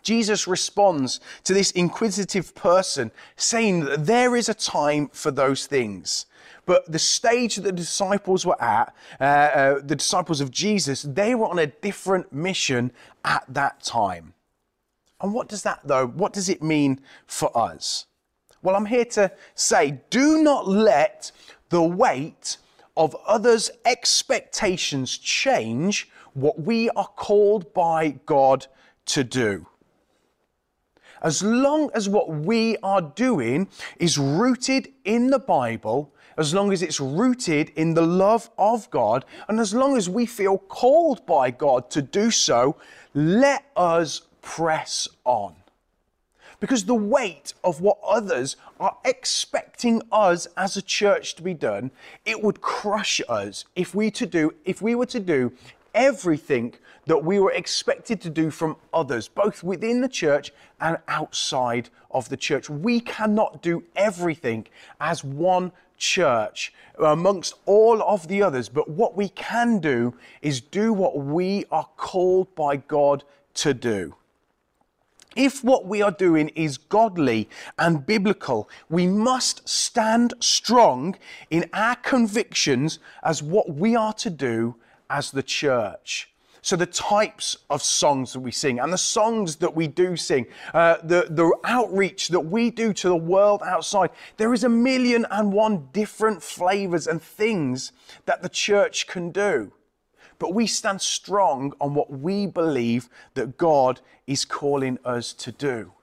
Jesus 0.04 0.48
responds 0.48 1.20
to 1.44 1.54
this 1.54 1.72
inquisitive 1.72 2.56
person, 2.56 3.12
saying 3.36 3.86
that 3.86 4.06
there 4.06 4.36
is 4.36 4.50
a 4.50 4.54
time 4.54 5.10
for 5.10 5.32
those 5.32 5.66
things. 5.66 6.26
But 6.66 6.92
the 6.92 7.00
stage 7.00 7.56
that 7.56 7.64
the 7.64 7.72
disciples 7.72 8.46
were 8.46 8.62
at, 8.62 8.96
uh, 9.20 9.24
uh, 9.24 9.80
the 9.84 9.96
disciples 9.96 10.42
of 10.42 10.52
Jesus, 10.52 11.02
they 11.02 11.36
were 11.36 11.48
on 11.48 11.60
a 11.60 11.68
different 11.68 12.32
mission 12.32 12.92
at 13.26 13.44
that 13.50 13.84
time. 13.84 14.34
And 15.20 15.34
what 15.34 15.48
does 15.48 15.64
that, 15.64 15.82
though, 15.84 16.08
what 16.08 16.34
does 16.34 16.50
it 16.50 16.64
mean 16.64 17.00
for 17.28 17.56
us? 17.58 18.06
Well, 18.64 18.76
I'm 18.76 18.86
here 18.86 19.06
to 19.06 19.32
say 19.56 20.00
do 20.10 20.42
not 20.44 20.68
let 20.68 21.32
the 21.70 21.82
weight 21.82 22.58
of 22.96 23.16
others' 23.26 23.72
expectations 23.86 25.18
change 25.18 26.10
what 26.34 26.62
we 26.62 26.90
are 26.92 27.08
called 27.08 27.74
by 27.74 28.20
God 28.26 28.68
to 29.08 29.24
do 29.24 29.68
as 31.22 31.44
long 31.44 31.90
as 31.94 32.10
what 32.10 32.30
we 32.30 32.78
are 32.84 33.02
doing 33.02 33.68
is 33.98 34.18
rooted 34.18 34.92
in 35.06 35.30
the 35.30 35.40
Bible, 35.40 36.14
as 36.38 36.54
long 36.54 36.72
as 36.72 36.82
it's 36.82 37.00
rooted 37.00 37.70
in 37.76 37.94
the 37.94 38.02
love 38.02 38.50
of 38.58 38.90
God, 38.90 39.26
and 39.48 39.60
as 39.60 39.74
long 39.74 39.98
as 39.98 40.10
we 40.10 40.26
feel 40.26 40.58
called 40.58 41.26
by 41.26 41.52
God 41.52 41.90
to 41.92 42.02
do 42.02 42.32
so, 42.32 42.76
let 43.14 43.66
us 43.76 44.22
press 44.42 45.08
on. 45.24 45.56
Because 46.60 46.86
the 46.86 46.96
weight 46.96 47.54
of 47.64 47.82
what 47.82 47.98
others 48.06 48.56
are 48.80 48.96
expecting 49.04 50.02
us 50.12 50.48
as 50.56 50.78
a 50.78 50.82
church 50.82 51.34
to 51.36 51.42
be 51.42 51.56
done, 51.56 51.90
it 52.24 52.42
would 52.44 52.62
crush 52.62 53.20
us 53.28 53.66
if 53.76 53.96
we 53.96 54.12
to 54.12 54.28
do 54.28 54.54
if 54.64 54.80
we 54.82 54.94
were 54.94 55.08
to 55.08 55.20
do 55.20 55.52
everything 55.94 56.74
that 57.06 57.24
we 57.24 57.40
were 57.40 57.52
expected 57.52 58.22
to 58.22 58.30
do 58.30 58.52
from 58.52 58.76
others, 58.94 59.28
both 59.28 59.64
within 59.64 60.02
the 60.02 60.10
church 60.10 60.52
and 60.80 60.98
outside 61.08 61.90
of 62.12 62.30
the 62.30 62.38
church. 62.38 62.70
We 62.70 63.00
cannot 63.00 63.62
do 63.62 63.84
everything 63.96 64.68
as 65.00 65.24
one 65.24 65.72
church 65.98 66.74
uh, 67.00 67.06
amongst 67.08 67.54
all 67.66 68.02
of 68.02 68.28
the 68.28 68.42
others, 68.42 68.70
but 68.70 68.90
what 68.90 69.16
we 69.16 69.30
can 69.30 69.80
do 69.80 70.14
is 70.42 70.62
do 70.62 70.94
what 70.94 71.18
we 71.18 71.66
are 71.72 71.88
called 71.98 72.54
by 72.56 72.78
God 72.78 73.24
to 73.56 73.74
do. 73.74 74.16
If 75.36 75.64
what 75.64 75.86
we 75.86 76.02
are 76.02 76.12
doing 76.12 76.50
is 76.50 76.78
godly 76.78 77.48
and 77.80 78.06
biblical, 78.06 78.70
we 78.90 79.08
must 79.08 79.68
stand 79.68 80.34
strong 80.42 81.16
in 81.50 81.70
our 81.72 81.96
convictions 81.96 83.00
as 83.24 83.42
what 83.42 83.74
we 83.74 83.96
are 83.96 84.14
to 84.14 84.30
do 84.30 84.76
as 85.12 85.32
the 85.32 85.44
church. 85.44 86.30
So, 86.64 86.76
the 86.76 86.86
types 86.86 87.58
of 87.72 87.82
songs 87.82 88.34
that 88.34 88.40
we 88.40 88.52
sing 88.52 88.80
and 88.80 88.94
the 88.94 88.98
songs 88.98 89.56
that 89.58 89.76
we 89.76 89.88
do 89.88 90.16
sing, 90.16 90.46
uh, 90.76 90.98
the, 91.04 91.26
the 91.28 91.52
outreach 91.64 92.28
that 92.28 92.40
we 92.40 92.70
do 92.70 92.94
to 92.94 93.10
the 93.10 93.16
world 93.16 93.64
outside, 93.66 94.12
there 94.38 94.54
is 94.54 94.64
a 94.64 94.70
million 94.70 95.26
and 95.32 95.52
one 95.52 95.90
different 95.92 96.44
flavors 96.44 97.08
and 97.08 97.20
things 97.20 97.92
that 98.26 98.44
the 98.44 98.50
church 98.50 99.08
can 99.08 99.32
do. 99.32 99.74
But 100.38 100.54
we 100.54 100.68
stand 100.68 101.02
strong 101.02 101.74
on 101.82 101.96
what 101.96 102.12
we 102.12 102.46
believe 102.46 103.10
that 103.34 103.58
God 103.58 104.00
is 104.28 104.46
calling 104.46 105.00
us 105.04 105.34
to 105.34 105.52
do. 105.52 105.94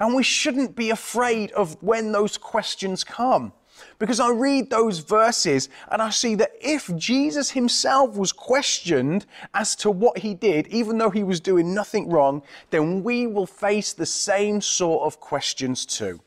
And 0.00 0.14
we 0.14 0.22
shouldn't 0.22 0.74
be 0.74 0.88
afraid 0.88 1.52
of 1.52 1.82
when 1.82 2.12
those 2.12 2.38
questions 2.38 3.04
come. 3.04 3.52
Because 3.98 4.20
I 4.20 4.30
read 4.30 4.70
those 4.70 4.98
verses 4.98 5.68
and 5.90 6.00
I 6.00 6.10
see 6.10 6.34
that 6.36 6.52
if 6.60 6.94
Jesus 6.96 7.50
himself 7.50 8.16
was 8.16 8.32
questioned 8.32 9.26
as 9.54 9.74
to 9.76 9.90
what 9.90 10.18
he 10.18 10.34
did, 10.34 10.66
even 10.68 10.98
though 10.98 11.10
he 11.10 11.24
was 11.24 11.40
doing 11.40 11.74
nothing 11.74 12.08
wrong, 12.08 12.42
then 12.70 13.02
we 13.02 13.26
will 13.26 13.46
face 13.46 13.92
the 13.92 14.06
same 14.06 14.60
sort 14.60 15.02
of 15.04 15.20
questions 15.20 15.86
too. 15.86 16.20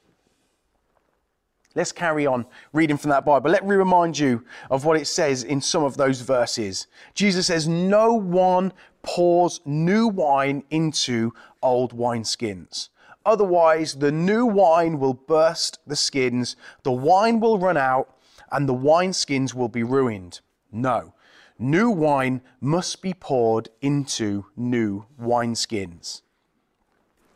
Let's 1.74 1.94
carry 1.94 2.26
on 2.26 2.46
reading 2.74 2.98
from 2.98 3.12
that 3.12 3.26
Bible. 3.26 3.50
Let 3.50 3.66
me 3.66 3.76
remind 3.76 4.20
you 4.20 4.44
of 4.70 4.84
what 4.84 4.98
it 4.98 5.06
says 5.06 5.44
in 5.44 5.62
some 5.62 5.84
of 5.84 5.96
those 5.96 6.20
verses. 6.20 6.88
Jesus 7.14 7.48
says, 7.48 7.66
No 7.68 8.14
one 8.14 8.74
pours 9.04 9.62
new 9.64 10.08
wine 10.08 10.64
into 10.70 11.34
old 11.62 11.98
wineskins. 11.98 12.90
Otherwise, 13.26 13.96
the 13.96 14.12
new 14.12 14.46
wine 14.46 15.00
will 15.00 15.14
burst 15.14 15.80
the 15.86 15.96
skins, 15.96 16.56
the 16.84 16.92
wine 16.92 17.40
will 17.40 17.60
run 17.60 17.78
out, 17.78 18.18
and 18.52 18.68
the 18.68 18.74
wineskins 18.74 19.54
will 19.54 19.70
be 19.70 19.84
ruined. 19.84 20.42
No, 20.72 21.14
new 21.60 21.90
wine 21.90 22.42
must 22.60 23.02
be 23.02 23.14
poured 23.14 23.70
into 23.82 24.46
new 24.56 25.06
wineskins. 25.20 26.22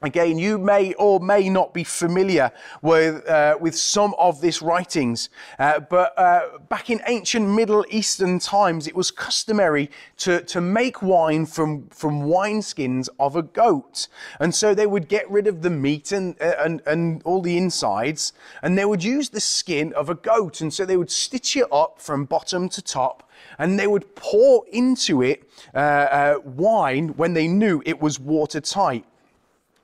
Again, 0.06 0.38
you 0.38 0.60
may 0.60 0.94
or 0.94 1.20
may 1.20 1.50
not 1.50 1.74
be 1.74 1.84
familiar 1.84 2.52
with, 2.82 3.28
uh, 3.28 3.58
with 3.60 3.76
some 3.76 4.14
of 4.20 4.40
these 4.40 4.62
writings, 4.62 5.30
uh, 5.58 5.80
but 5.80 6.18
uh, 6.18 6.60
back 6.70 6.92
in 6.92 7.02
ancient 7.08 7.48
Middle 7.48 7.84
Eastern 7.90 8.38
times, 8.38 8.88
it 8.88 8.96
was 8.96 9.10
customary 9.10 9.90
to, 10.18 10.42
to 10.44 10.62
make 10.62 11.02
wine 11.02 11.48
from, 11.48 11.88
from 11.88 12.22
wineskins 12.22 13.10
of 13.20 13.36
a 13.36 13.42
goat. 13.42 14.08
And 14.40 14.54
so 14.54 14.76
they 14.76 14.86
would 14.86 15.08
get 15.08 15.30
rid 15.30 15.48
of 15.48 15.64
the 15.64 15.72
meat 15.72 16.12
and, 16.12 16.40
uh, 16.40 16.54
and, 16.60 16.82
and 16.86 17.24
all 17.24 17.42
the 17.42 17.58
insides, 17.58 18.34
and 18.62 18.78
they 18.78 18.86
would 18.86 19.04
use 19.04 19.30
the 19.30 19.42
skin 19.42 19.92
of 19.94 20.10
a 20.10 20.16
goat. 20.16 20.62
And 20.62 20.72
so 20.72 20.86
they 20.86 20.98
would 20.98 21.12
stitch 21.12 21.58
it 21.58 21.68
up 21.72 22.00
from 22.00 22.26
bottom 22.26 22.70
to 22.70 22.82
top, 22.82 23.30
and 23.58 23.80
they 23.80 23.88
would 23.88 24.16
pour 24.16 24.66
into 24.72 25.24
it 25.24 25.50
uh, 25.74 25.78
uh, 25.78 26.40
wine 26.44 27.10
when 27.18 27.34
they 27.34 27.48
knew 27.48 27.82
it 27.86 28.00
was 28.00 28.20
watertight. 28.20 29.06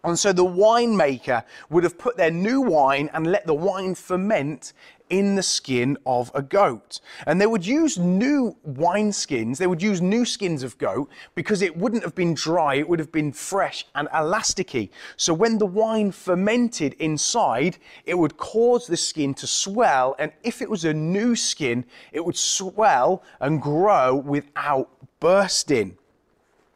And 0.04 0.18
so 0.18 0.34
the 0.34 0.46
winemaker 0.46 1.44
would 1.70 1.84
have 1.84 1.98
put 1.98 2.18
their 2.18 2.32
new 2.32 2.62
wine 2.62 3.10
and 3.14 3.28
let 3.28 3.46
the 3.46 3.54
wine 3.54 3.96
ferment 3.96 4.74
in 5.12 5.36
the 5.36 5.44
skin 5.44 5.98
of 6.06 6.32
a 6.34 6.42
goat. 6.42 7.02
And 7.28 7.40
they 7.40 7.46
would 7.46 7.66
use 7.66 8.00
new 8.00 8.56
wine 8.64 9.12
skins, 9.12 9.60
they 9.60 9.68
would 9.68 9.82
use 9.82 10.02
new 10.02 10.26
skins 10.26 10.64
of 10.64 10.78
goat 10.78 11.10
because 11.36 11.62
it 11.62 11.76
wouldn't 11.76 12.04
have 12.04 12.16
been 12.16 12.34
dry, 12.34 12.76
it 12.76 12.88
would 12.88 13.00
have 13.00 13.12
been 13.12 13.34
fresh 13.34 13.86
and 13.94 14.08
elasticy. 14.10 14.90
So 15.18 15.34
when 15.34 15.58
the 15.58 15.66
wine 15.66 16.12
fermented 16.12 16.94
inside, 16.94 17.78
it 18.06 18.18
would 18.18 18.38
cause 18.38 18.88
the 18.88 18.98
skin 18.98 19.34
to 19.36 19.48
swell. 19.48 20.16
And 20.18 20.32
if 20.44 20.62
it 20.62 20.70
was 20.70 20.86
a 20.86 20.94
new 20.94 21.36
skin, 21.36 21.86
it 22.14 22.24
would 22.24 22.38
swell 22.38 23.24
and 23.42 23.62
grow 23.62 24.16
without 24.16 24.90
bursting 25.20 25.98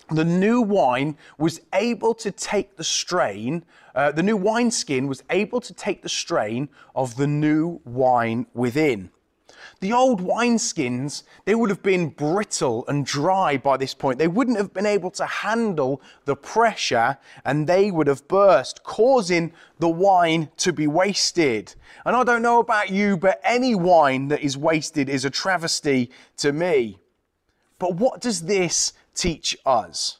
the 0.09 0.25
new 0.25 0.61
wine 0.61 1.17
was 1.37 1.61
able 1.73 2.13
to 2.15 2.31
take 2.31 2.75
the 2.75 2.83
strain, 2.83 3.65
uh, 3.95 4.11
the 4.11 4.23
new 4.23 4.37
wineskin 4.37 5.07
was 5.07 5.23
able 5.29 5.61
to 5.61 5.73
take 5.73 6.01
the 6.01 6.09
strain 6.09 6.69
of 6.95 7.15
the 7.15 7.27
new 7.27 7.81
wine 7.85 8.45
within. 8.53 9.09
The 9.81 9.91
old 9.91 10.21
wineskins, 10.21 11.23
they 11.43 11.55
would 11.55 11.69
have 11.69 11.83
been 11.83 12.09
brittle 12.09 12.85
and 12.87 13.05
dry 13.05 13.57
by 13.57 13.77
this 13.77 13.93
point. 13.93 14.19
They 14.19 14.27
wouldn't 14.27 14.57
have 14.57 14.73
been 14.73 14.85
able 14.85 15.11
to 15.11 15.25
handle 15.25 16.01
the 16.25 16.35
pressure 16.35 17.17
and 17.43 17.67
they 17.67 17.91
would 17.91 18.07
have 18.07 18.27
burst, 18.27 18.83
causing 18.83 19.53
the 19.79 19.89
wine 19.89 20.49
to 20.57 20.71
be 20.71 20.87
wasted. 20.87 21.75
And 22.05 22.15
I 22.15 22.23
don't 22.23 22.41
know 22.41 22.59
about 22.59 22.89
you, 22.89 23.17
but 23.17 23.41
any 23.43 23.75
wine 23.75 24.29
that 24.29 24.41
is 24.41 24.57
wasted 24.57 25.09
is 25.09 25.25
a 25.25 25.29
travesty 25.29 26.09
to 26.37 26.53
me. 26.53 26.99
But 27.77 27.95
what 27.95 28.21
does 28.21 28.43
this 28.43 28.93
teach 29.15 29.57
us. 29.65 30.19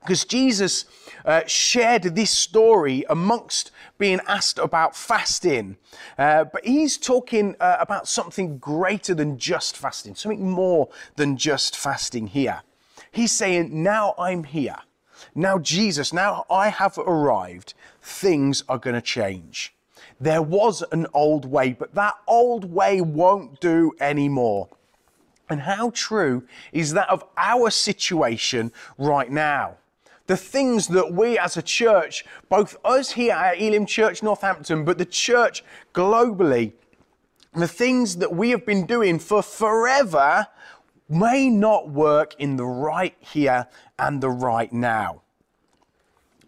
Because 0.00 0.26
Jesus 0.26 0.84
uh, 1.24 1.42
shared 1.46 2.02
this 2.02 2.30
story 2.30 3.06
amongst 3.08 3.70
being 3.96 4.20
asked 4.28 4.58
about 4.58 4.94
fasting. 4.94 5.78
Uh, 6.18 6.44
but 6.44 6.62
he's 6.64 6.98
talking 6.98 7.56
uh, 7.58 7.78
about 7.80 8.06
something 8.06 8.58
greater 8.58 9.14
than 9.14 9.38
just 9.38 9.78
fasting, 9.78 10.14
something 10.14 10.50
more 10.50 10.90
than 11.16 11.38
just 11.38 11.74
fasting 11.74 12.26
here. 12.26 12.62
He's 13.10 13.32
saying, 13.32 13.82
Now 13.82 14.14
I'm 14.18 14.44
here. 14.44 14.76
Now, 15.34 15.58
Jesus, 15.58 16.12
now 16.12 16.44
I 16.50 16.68
have 16.68 16.98
arrived, 16.98 17.72
things 18.02 18.62
are 18.68 18.78
going 18.78 18.94
to 18.94 19.00
change. 19.00 19.74
There 20.20 20.42
was 20.42 20.84
an 20.92 21.06
old 21.14 21.44
way, 21.44 21.72
but 21.72 21.94
that 21.94 22.14
old 22.26 22.64
way 22.72 23.00
won't 23.00 23.60
do 23.60 23.92
anymore. 24.00 24.68
And 25.48 25.60
how 25.60 25.90
true 25.90 26.44
is 26.72 26.92
that 26.94 27.08
of 27.10 27.24
our 27.36 27.70
situation 27.70 28.72
right 28.96 29.30
now? 29.30 29.76
The 30.26 30.36
things 30.36 30.88
that 30.88 31.12
we 31.12 31.38
as 31.38 31.56
a 31.56 31.62
church, 31.62 32.24
both 32.48 32.76
us 32.84 33.10
here 33.12 33.34
at 33.34 33.60
Elim 33.60 33.84
Church 33.84 34.22
Northampton, 34.22 34.84
but 34.84 34.96
the 34.96 35.04
church 35.04 35.62
globally, 35.92 36.72
the 37.52 37.68
things 37.68 38.16
that 38.16 38.34
we 38.34 38.50
have 38.50 38.64
been 38.64 38.86
doing 38.86 39.18
for 39.18 39.42
forever 39.42 40.46
may 41.08 41.50
not 41.50 41.90
work 41.90 42.34
in 42.38 42.56
the 42.56 42.64
right 42.64 43.14
here 43.20 43.66
and 43.98 44.22
the 44.22 44.30
right 44.30 44.72
now. 44.72 45.20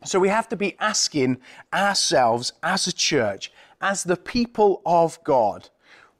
So 0.04 0.18
we 0.18 0.28
have 0.28 0.48
to 0.48 0.56
be 0.56 0.76
asking 0.78 1.38
ourselves 1.72 2.52
as 2.62 2.86
a 2.86 2.92
church, 2.92 3.52
as 3.80 4.04
the 4.04 4.16
people 4.16 4.80
of 4.86 5.22
God, 5.22 5.68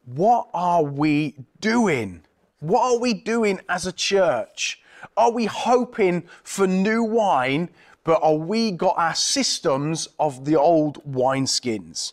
what 0.04 0.48
are 0.52 0.82
we 0.82 1.34
doing? 1.60 2.22
What 2.60 2.82
are 2.82 2.98
we 2.98 3.12
doing 3.14 3.60
as 3.68 3.86
a 3.86 3.92
church? 3.92 4.80
Are 5.16 5.30
we 5.30 5.44
hoping 5.46 6.24
for 6.42 6.66
new 6.66 7.02
wine, 7.02 7.68
but 8.04 8.22
are 8.22 8.34
we 8.34 8.70
got 8.70 8.96
our 8.96 9.14
systems 9.14 10.08
of 10.18 10.44
the 10.44 10.56
old 10.56 11.04
wineskins? 11.04 12.12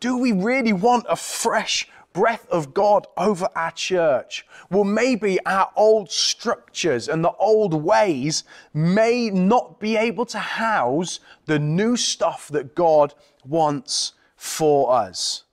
Do 0.00 0.16
we 0.16 0.32
really 0.32 0.72
want 0.72 1.06
a 1.08 1.16
fresh 1.16 1.88
breath 2.12 2.48
of 2.50 2.74
God 2.74 3.06
over 3.16 3.48
our 3.54 3.70
church? 3.70 4.46
Well, 4.70 4.84
maybe 4.84 5.38
our 5.46 5.70
old 5.76 6.10
structures 6.10 7.08
and 7.08 7.24
the 7.24 7.32
old 7.32 7.74
ways 7.74 8.44
may 8.74 9.30
not 9.30 9.78
be 9.78 9.96
able 9.96 10.26
to 10.26 10.38
house 10.38 11.20
the 11.46 11.58
new 11.58 11.96
stuff 11.96 12.48
that 12.48 12.74
God 12.74 13.14
wants 13.44 14.14
for 14.36 14.92
us. 14.92 15.44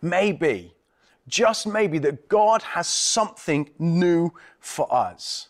Maybe 0.00 0.74
just 1.28 1.66
maybe 1.66 1.98
that 1.98 2.28
God 2.28 2.62
has 2.62 2.88
something 2.88 3.70
new 3.78 4.32
for 4.60 4.92
us. 4.92 5.48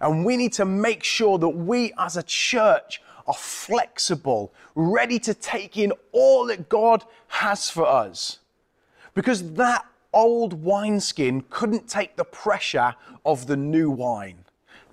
And 0.00 0.24
we 0.24 0.36
need 0.36 0.52
to 0.54 0.64
make 0.64 1.04
sure 1.04 1.38
that 1.38 1.48
we 1.48 1.92
as 1.98 2.16
a 2.16 2.22
church 2.22 3.00
are 3.26 3.34
flexible, 3.34 4.52
ready 4.74 5.18
to 5.20 5.34
take 5.34 5.76
in 5.76 5.92
all 6.10 6.46
that 6.46 6.68
God 6.68 7.04
has 7.28 7.70
for 7.70 7.86
us. 7.86 8.38
Because 9.14 9.52
that 9.54 9.86
old 10.12 10.64
wineskin 10.64 11.44
couldn't 11.50 11.88
take 11.88 12.16
the 12.16 12.24
pressure 12.24 12.94
of 13.24 13.46
the 13.46 13.56
new 13.56 13.90
wine. 13.90 14.41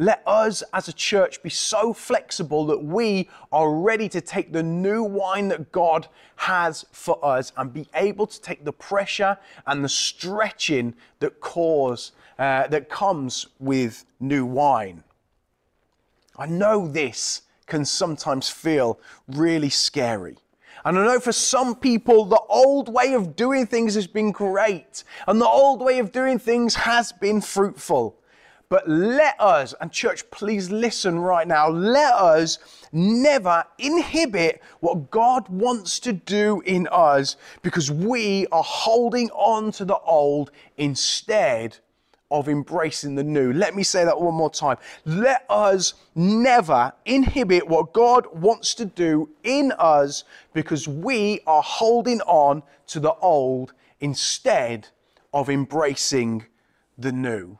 Let 0.01 0.23
us 0.25 0.63
as 0.73 0.87
a 0.87 0.93
church 0.93 1.43
be 1.43 1.49
so 1.49 1.91
flexible 1.91 2.65
that 2.67 2.81
we 2.81 3.29
are 3.51 3.69
ready 3.75 4.07
to 4.09 4.21
take 4.21 4.53
the 4.53 4.63
new 4.63 5.03
wine 5.03 5.49
that 5.49 5.73
God 5.73 6.07
has 6.37 6.85
for 6.93 7.23
us 7.23 7.51
and 7.57 7.73
be 7.73 7.85
able 7.93 8.25
to 8.25 8.41
take 8.41 8.63
the 8.63 8.71
pressure 8.71 9.37
and 9.67 9.83
the 9.83 9.89
stretching 9.89 10.95
that 11.19 11.41
cause 11.41 12.13
uh, 12.39 12.67
that 12.67 12.89
comes 12.89 13.47
with 13.59 14.05
new 14.21 14.45
wine. 14.45 15.03
I 16.37 16.45
know 16.45 16.87
this 16.87 17.41
can 17.65 17.83
sometimes 17.83 18.49
feel 18.49 19.01
really 19.27 19.69
scary. 19.69 20.37
And 20.85 20.97
I 20.97 21.05
know 21.05 21.19
for 21.19 21.33
some 21.33 21.75
people, 21.75 22.23
the 22.23 22.39
old 22.47 22.87
way 22.87 23.15
of 23.15 23.35
doing 23.35 23.67
things 23.67 23.95
has 23.95 24.07
been 24.07 24.31
great, 24.31 25.03
and 25.27 25.41
the 25.41 25.47
old 25.47 25.81
way 25.81 25.99
of 25.99 26.13
doing 26.13 26.39
things 26.39 26.75
has 26.75 27.11
been 27.11 27.41
fruitful. 27.41 28.18
But 28.69 28.87
let 28.87 29.35
us, 29.41 29.73
and 29.81 29.91
church, 29.91 30.29
please 30.29 30.69
listen 30.69 31.17
right 31.17 31.47
now, 31.47 31.69
let 31.69 32.13
us 32.13 32.59
never 32.91 33.63
inhibit 33.79 34.61
what 34.79 35.09
God 35.09 35.49
wants 35.49 35.99
to 36.01 36.13
do 36.13 36.61
in 36.65 36.87
us 36.91 37.35
because 37.63 37.89
we 37.89 38.45
are 38.51 38.63
holding 38.63 39.31
on 39.31 39.71
to 39.73 39.85
the 39.85 39.97
old 39.97 40.51
instead 40.77 41.77
of 42.29 42.47
embracing 42.47 43.15
the 43.15 43.23
new. 43.23 43.51
Let 43.53 43.75
me 43.75 43.81
say 43.81 44.05
that 44.05 44.21
one 44.21 44.35
more 44.35 44.51
time. 44.51 44.77
Let 45.03 45.45
us 45.49 45.95
never 46.13 46.93
inhibit 47.05 47.67
what 47.67 47.91
God 47.91 48.27
wants 48.31 48.75
to 48.75 48.85
do 48.85 49.29
in 49.43 49.73
us 49.79 50.25
because 50.53 50.87
we 50.87 51.39
are 51.47 51.63
holding 51.63 52.21
on 52.21 52.61
to 52.87 52.99
the 52.99 53.13
old 53.15 53.73
instead 53.99 54.89
of 55.33 55.49
embracing 55.49 56.45
the 56.99 57.11
new. 57.11 57.57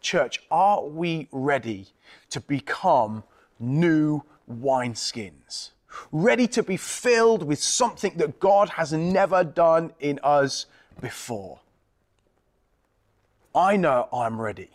Church, 0.00 0.42
are 0.50 0.84
we 0.84 1.28
ready 1.32 1.88
to 2.30 2.40
become 2.40 3.24
new 3.58 4.22
wineskins? 4.50 5.70
ready 6.12 6.46
to 6.48 6.62
be 6.62 6.76
filled 6.76 7.42
with 7.42 7.62
something 7.62 8.12
that 8.16 8.40
God 8.40 8.70
has 8.70 8.92
never 8.92 9.44
done 9.44 9.92
in 10.00 10.18
us 10.22 10.66
before. 11.00 11.60
I 13.54 13.76
know 13.76 14.08
I'm 14.12 14.40
ready. 14.40 14.70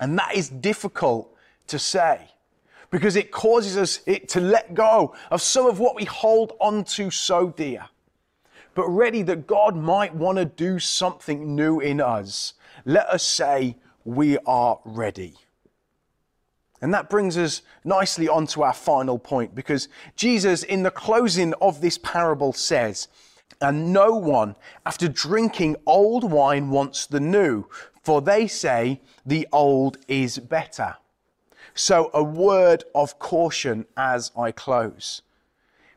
And 0.00 0.18
that 0.18 0.34
is 0.34 0.48
difficult 0.48 1.34
to 1.66 1.78
say 1.78 2.30
because 2.90 3.16
it 3.16 3.30
causes 3.30 3.76
us 3.76 4.00
it 4.06 4.28
to 4.30 4.40
let 4.40 4.74
go 4.74 5.14
of 5.30 5.42
some 5.42 5.66
of 5.66 5.78
what 5.78 5.94
we 5.94 6.04
hold 6.04 6.54
onto 6.58 7.10
so 7.10 7.50
dear. 7.50 7.86
But 8.74 8.88
ready 8.88 9.22
that 9.22 9.46
God 9.46 9.76
might 9.76 10.14
want 10.14 10.38
to 10.38 10.44
do 10.44 10.78
something 10.78 11.54
new 11.54 11.80
in 11.80 12.00
us. 12.00 12.54
Let 12.86 13.06
us 13.08 13.22
say 13.22 13.76
we 14.04 14.38
are 14.46 14.80
ready. 14.84 15.34
And 16.82 16.94
that 16.94 17.10
brings 17.10 17.36
us 17.36 17.62
nicely 17.84 18.28
on 18.28 18.46
to 18.48 18.62
our 18.62 18.72
final 18.72 19.18
point 19.18 19.54
because 19.54 19.88
Jesus, 20.16 20.62
in 20.62 20.82
the 20.82 20.90
closing 20.90 21.52
of 21.60 21.80
this 21.80 21.98
parable, 21.98 22.52
says, 22.52 23.08
And 23.60 23.92
no 23.92 24.12
one, 24.12 24.56
after 24.86 25.08
drinking 25.08 25.76
old 25.84 26.30
wine, 26.30 26.70
wants 26.70 27.06
the 27.06 27.20
new, 27.20 27.66
for 28.02 28.22
they 28.22 28.46
say 28.46 29.00
the 29.26 29.46
old 29.52 29.98
is 30.08 30.38
better. 30.38 30.96
So, 31.74 32.10
a 32.14 32.22
word 32.22 32.84
of 32.94 33.18
caution 33.18 33.86
as 33.96 34.32
I 34.36 34.50
close. 34.50 35.22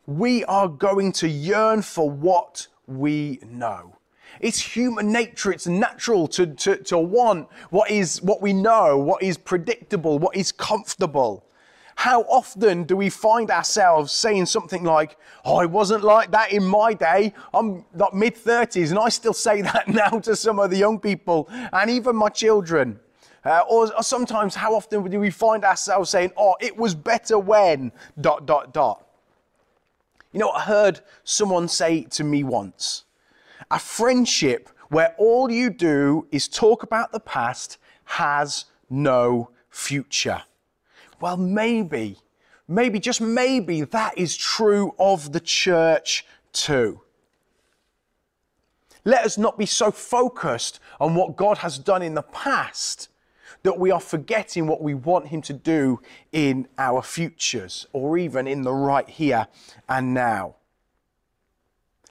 We 0.05 0.43
are 0.45 0.67
going 0.67 1.13
to 1.13 1.29
yearn 1.29 1.81
for 1.81 2.09
what 2.09 2.67
we 2.85 3.39
know. 3.45 3.97
It's 4.39 4.59
human 4.59 5.11
nature, 5.11 5.51
it's 5.51 5.67
natural 5.67 6.27
to, 6.29 6.47
to, 6.47 6.77
to 6.77 6.97
want 6.97 7.47
what 7.69 7.91
is 7.91 8.21
what 8.21 8.41
we 8.41 8.53
know, 8.53 8.97
what 8.97 9.23
is 9.23 9.37
predictable, 9.37 10.19
what 10.19 10.35
is 10.35 10.51
comfortable. 10.51 11.45
How 11.95 12.21
often 12.23 12.83
do 12.83 12.97
we 12.97 13.09
find 13.09 13.51
ourselves 13.51 14.11
saying 14.11 14.47
something 14.47 14.83
like, 14.83 15.17
Oh, 15.45 15.57
I 15.57 15.65
wasn't 15.65 16.03
like 16.03 16.31
that 16.31 16.51
in 16.51 16.63
my 16.63 16.93
day. 16.93 17.33
I'm 17.53 17.85
like 17.93 18.13
mid 18.13 18.35
30s, 18.35 18.89
and 18.89 18.99
I 18.99 19.09
still 19.09 19.33
say 19.33 19.61
that 19.73 19.87
now 19.87 20.19
to 20.19 20.35
some 20.35 20.59
of 20.59 20.71
the 20.71 20.77
young 20.77 20.99
people 20.99 21.47
and 21.71 21.89
even 21.89 22.15
my 22.15 22.29
children. 22.29 22.99
Uh, 23.45 23.61
or, 23.69 23.93
or 23.93 24.03
sometimes, 24.03 24.55
how 24.55 24.73
often 24.73 25.03
do 25.09 25.19
we 25.19 25.29
find 25.29 25.65
ourselves 25.65 26.09
saying, 26.09 26.31
Oh, 26.37 26.55
it 26.61 26.75
was 26.75 26.95
better 26.95 27.37
when, 27.37 27.91
dot, 28.19 28.45
dot, 28.45 28.73
dot. 28.73 29.05
You 30.31 30.39
know, 30.39 30.49
I 30.49 30.61
heard 30.61 31.01
someone 31.23 31.67
say 31.67 32.03
to 32.11 32.23
me 32.23 32.43
once, 32.43 33.03
a 33.73 33.79
friendship 33.79 34.69
where 34.89 35.15
all 35.17 35.49
you 35.49 35.71
do 35.71 36.27
is 36.31 36.47
talk 36.47 36.83
about 36.83 37.11
the 37.11 37.19
past 37.19 37.79
has 38.05 38.65
no 38.87 39.49
future. 39.71 40.43
Well, 41.19 41.37
maybe, 41.37 42.19
maybe, 42.67 42.99
just 42.99 43.19
maybe 43.19 43.81
that 43.81 44.15
is 44.15 44.37
true 44.37 44.93
of 44.99 45.31
the 45.31 45.39
church 45.39 46.23
too. 46.51 47.01
Let 49.05 49.25
us 49.25 49.39
not 49.39 49.57
be 49.57 49.65
so 49.65 49.89
focused 49.89 50.79
on 50.99 51.15
what 51.15 51.35
God 51.35 51.57
has 51.57 51.79
done 51.79 52.03
in 52.03 52.13
the 52.13 52.21
past 52.21 53.09
that 53.63 53.79
we 53.79 53.89
are 53.89 53.99
forgetting 53.99 54.67
what 54.67 54.83
we 54.83 54.93
want 54.93 55.29
Him 55.29 55.41
to 55.41 55.53
do 55.53 55.99
in 56.31 56.67
our 56.77 57.01
futures 57.01 57.87
or 57.91 58.19
even 58.19 58.45
in 58.45 58.61
the 58.61 58.71
right 58.71 59.09
here 59.09 59.47
and 59.89 60.13
now. 60.13 60.57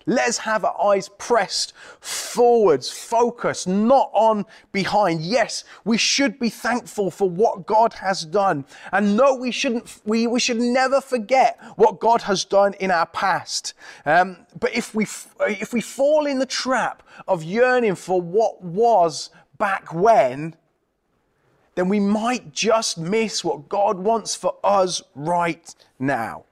Let's 0.07 0.39
have 0.39 0.65
our 0.65 0.81
eyes 0.93 1.09
pressed 1.19 1.73
forwards, 2.01 2.91
focused, 2.91 3.69
not 3.69 4.11
on 4.13 4.47
behind. 4.73 5.23
Yes, 5.23 5.65
we 5.85 5.97
should 5.97 6.39
be 6.39 6.49
thankful 6.49 7.11
for 7.11 7.29
what 7.29 7.67
God 7.67 7.95
has 7.95 8.25
done. 8.25 8.65
And 8.93 9.17
no, 9.17 9.35
we 9.35 9.51
shouldn't, 9.51 10.01
we, 10.05 10.27
we 10.27 10.41
should 10.41 10.59
never 10.59 11.01
forget 11.01 11.59
what 11.77 12.01
God 12.01 12.23
has 12.23 12.45
done 12.45 12.75
in 12.75 12.91
our 12.91 13.07
past. 13.07 13.75
Um, 14.05 14.39
but 14.59 14.75
if 14.75 14.95
we, 14.95 15.07
if 15.49 15.73
we 15.73 15.81
fall 15.81 16.27
in 16.27 16.39
the 16.39 16.47
trap 16.47 17.03
of 17.29 17.43
yearning 17.43 17.95
for 17.95 18.21
what 18.21 18.63
was 18.63 19.31
back 19.59 19.93
when, 19.95 20.57
then 21.75 21.89
we 21.89 22.01
might 22.01 22.53
just 22.53 22.99
miss 22.99 23.45
what 23.45 23.69
God 23.69 23.99
wants 23.99 24.35
for 24.35 24.57
us 24.63 25.03
right 25.15 25.75
now 25.99 26.45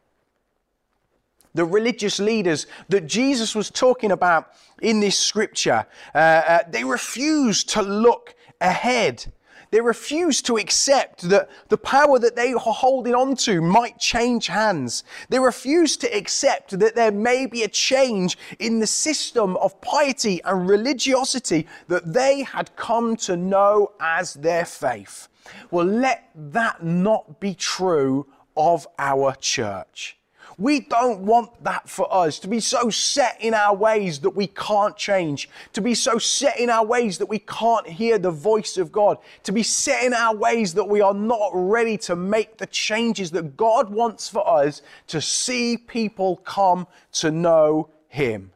the 1.55 1.65
religious 1.65 2.19
leaders 2.19 2.67
that 2.89 3.07
Jesus 3.07 3.55
was 3.55 3.71
talking 3.71 4.13
about 4.13 4.53
in 4.83 5.01
this 5.01 5.19
scripture, 5.19 5.87
uh, 6.15 6.19
uh, 6.19 6.59
they 6.69 6.85
refused 6.85 7.69
to 7.71 7.83
look 7.83 8.35
ahead. 8.61 9.27
They 9.71 9.81
refused 9.81 10.47
to 10.47 10.57
accept 10.57 11.29
that 11.29 11.49
the 11.69 11.79
power 11.79 12.19
that 12.19 12.35
they 12.35 12.53
were 12.55 12.61
holding 12.61 13.15
on 13.15 13.37
to 13.37 13.61
might 13.61 13.99
change 13.99 14.49
hands. 14.49 15.05
They 15.29 15.39
refused 15.39 16.01
to 16.01 16.17
accept 16.17 16.77
that 16.79 16.97
there 16.97 17.13
may 17.13 17.47
be 17.47 17.63
a 17.63 17.69
change 17.69 18.37
in 18.59 18.81
the 18.81 18.87
system 18.87 19.57
of 19.59 19.81
piety 19.81 20.43
and 20.45 20.69
religiosity 20.69 21.69
that 21.87 22.13
they 22.13 22.43
had 22.43 22.75
come 22.75 23.15
to 23.17 23.37
know 23.37 23.93
as 24.01 24.35
their 24.35 24.65
faith. 24.65 25.29
Well, 25.71 25.87
let 25.87 26.31
that 26.35 26.83
not 26.83 27.39
be 27.39 27.55
true 27.55 28.27
of 28.57 28.89
our 28.99 29.35
church. 29.37 30.20
We 30.61 30.81
don't 30.81 31.21
want 31.21 31.65
that 31.65 31.89
for 31.89 32.07
us 32.13 32.39
to 32.41 32.49
be 32.49 32.61
so 32.61 32.91
set 32.91 33.41
in 33.41 33.55
our 33.55 33.75
ways 33.75 34.21
that 34.21 34.37
we 34.37 34.47
can't 34.47 34.95
change, 34.95 35.49
to 35.73 35.81
be 35.81 35.95
so 35.95 36.19
set 36.19 36.61
in 36.61 36.69
our 36.69 36.85
ways 36.85 37.17
that 37.17 37.31
we 37.31 37.39
can't 37.39 37.87
hear 37.87 38.19
the 38.19 38.31
voice 38.31 38.77
of 38.77 38.93
God, 38.93 39.17
to 39.45 39.53
be 39.53 39.63
set 39.63 40.05
in 40.05 40.13
our 40.13 40.37
ways 40.37 40.75
that 40.75 40.85
we 40.85 41.01
are 41.01 41.15
not 41.15 41.51
ready 41.55 41.97
to 41.97 42.15
make 42.15 42.59
the 42.59 42.67
changes 42.67 43.31
that 43.31 43.57
God 43.57 43.89
wants 43.89 44.29
for 44.29 44.47
us 44.47 44.83
to 45.07 45.23
see 45.23 45.79
people 45.79 46.37
come 46.37 46.87
to 47.13 47.31
know 47.31 47.89
Him. 48.09 48.53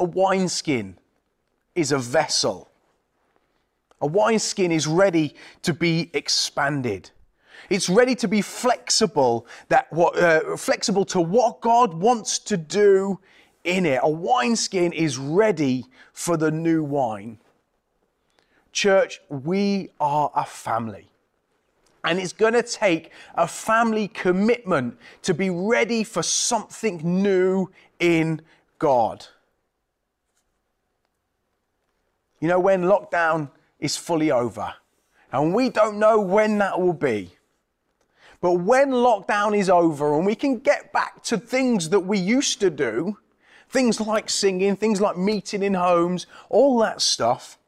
A 0.00 0.04
wineskin 0.04 0.96
is 1.74 1.92
a 1.92 1.98
vessel. 1.98 2.70
A 4.00 4.06
wineskin 4.06 4.72
is 4.72 4.86
ready 4.86 5.34
to 5.60 5.74
be 5.74 6.10
expanded. 6.14 7.10
It's 7.68 7.88
ready 7.88 8.14
to 8.16 8.28
be 8.28 8.40
flexible, 8.40 9.46
that 9.68 9.92
what, 9.92 10.18
uh, 10.18 10.56
flexible 10.56 11.04
to 11.06 11.20
what 11.20 11.60
God 11.60 11.94
wants 11.94 12.38
to 12.40 12.56
do 12.56 13.20
in 13.64 13.84
it. 13.84 14.00
A 14.02 14.08
wineskin 14.08 14.92
is 14.92 15.18
ready 15.18 15.84
for 16.12 16.36
the 16.36 16.50
new 16.50 16.82
wine. 16.82 17.38
Church, 18.72 19.20
we 19.28 19.90
are 20.00 20.30
a 20.34 20.44
family. 20.44 21.10
And 22.04 22.18
it's 22.18 22.32
going 22.32 22.54
to 22.54 22.62
take 22.62 23.10
a 23.34 23.46
family 23.46 24.08
commitment 24.08 24.96
to 25.22 25.34
be 25.34 25.50
ready 25.50 26.04
for 26.04 26.22
something 26.22 27.00
new 27.04 27.70
in 27.98 28.40
God. 28.78 29.26
You 32.40 32.48
know, 32.48 32.60
when 32.60 32.82
lockdown 32.82 33.50
is 33.80 33.96
fully 33.96 34.30
over, 34.30 34.72
and 35.32 35.52
we 35.52 35.68
don't 35.68 35.98
know 35.98 36.20
when 36.20 36.58
that 36.58 36.80
will 36.80 36.92
be, 36.92 37.32
but 38.40 38.52
when 38.52 38.90
lockdown 38.90 39.56
is 39.56 39.68
over 39.68 40.16
and 40.16 40.24
we 40.24 40.34
can 40.34 40.58
get 40.58 40.92
back 40.92 41.22
to 41.24 41.38
things 41.38 41.88
that 41.90 42.00
we 42.00 42.18
used 42.18 42.60
to 42.60 42.70
do, 42.70 43.18
things 43.68 44.00
like 44.00 44.30
singing, 44.30 44.76
things 44.76 45.00
like 45.00 45.16
meeting 45.16 45.62
in 45.62 45.74
homes, 45.74 46.26
all 46.48 46.78
that 46.78 47.00
stuff, 47.00 47.58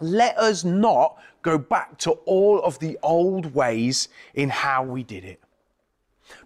let 0.00 0.36
us 0.38 0.64
not 0.64 1.18
go 1.42 1.56
back 1.56 1.96
to 1.98 2.10
all 2.26 2.60
of 2.62 2.78
the 2.78 2.98
old 3.02 3.54
ways 3.54 4.08
in 4.34 4.50
how 4.50 4.82
we 4.82 5.02
did 5.02 5.24
it. 5.24 5.40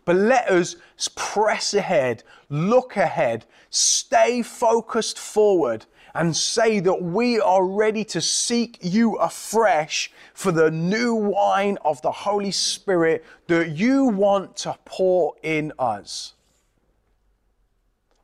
But 0.04 0.16
let 0.16 0.48
us 0.48 0.76
press 1.16 1.74
ahead, 1.74 2.22
look 2.48 2.96
ahead, 2.96 3.44
stay 3.70 4.42
focused 4.42 5.18
forward, 5.18 5.86
and 6.14 6.36
say 6.36 6.80
that 6.80 7.02
we 7.02 7.40
are 7.40 7.64
ready 7.64 8.04
to 8.04 8.20
seek 8.20 8.78
you 8.82 9.16
afresh 9.16 10.10
for 10.34 10.52
the 10.52 10.70
new 10.70 11.14
wine 11.14 11.78
of 11.84 12.00
the 12.02 12.12
Holy 12.12 12.50
Spirit 12.50 13.24
that 13.46 13.70
you 13.70 14.04
want 14.04 14.56
to 14.56 14.76
pour 14.84 15.34
in 15.42 15.72
us. 15.78 16.34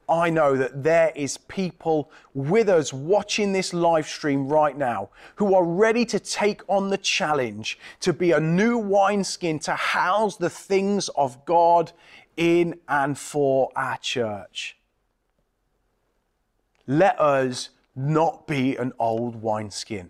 I 0.09 0.31
know 0.31 0.57
that 0.57 0.83
there 0.83 1.12
is 1.14 1.37
people 1.37 2.11
with 2.33 2.70
us 2.70 2.94
watching 2.94 3.53
this 3.53 3.74
live 3.74 4.09
stream 4.09 4.48
right 4.48 4.77
now 4.77 5.11
who 5.35 5.55
are 5.55 5.64
ready 5.64 6.07
to 6.07 6.18
take 6.18 6.62
on 6.66 6.88
the 6.88 6.96
challenge 6.96 7.79
to 8.01 8.14
be 8.14 8.33
a 8.33 8.40
new 8.40 8.79
wineskin 8.79 9.59
to 9.61 9.72
house 9.72 10.38
the 10.38 10.48
things 10.48 11.11
of 11.11 11.44
God 11.44 11.92
in 12.38 12.81
and 12.88 13.18
for 13.18 13.70
our 13.77 13.98
church. 13.98 14.79
Let 16.87 17.20
us 17.20 17.68
not 17.98 18.46
be 18.46 18.76
an 18.76 18.92
old 18.98 19.42
wineskin. 19.42 20.08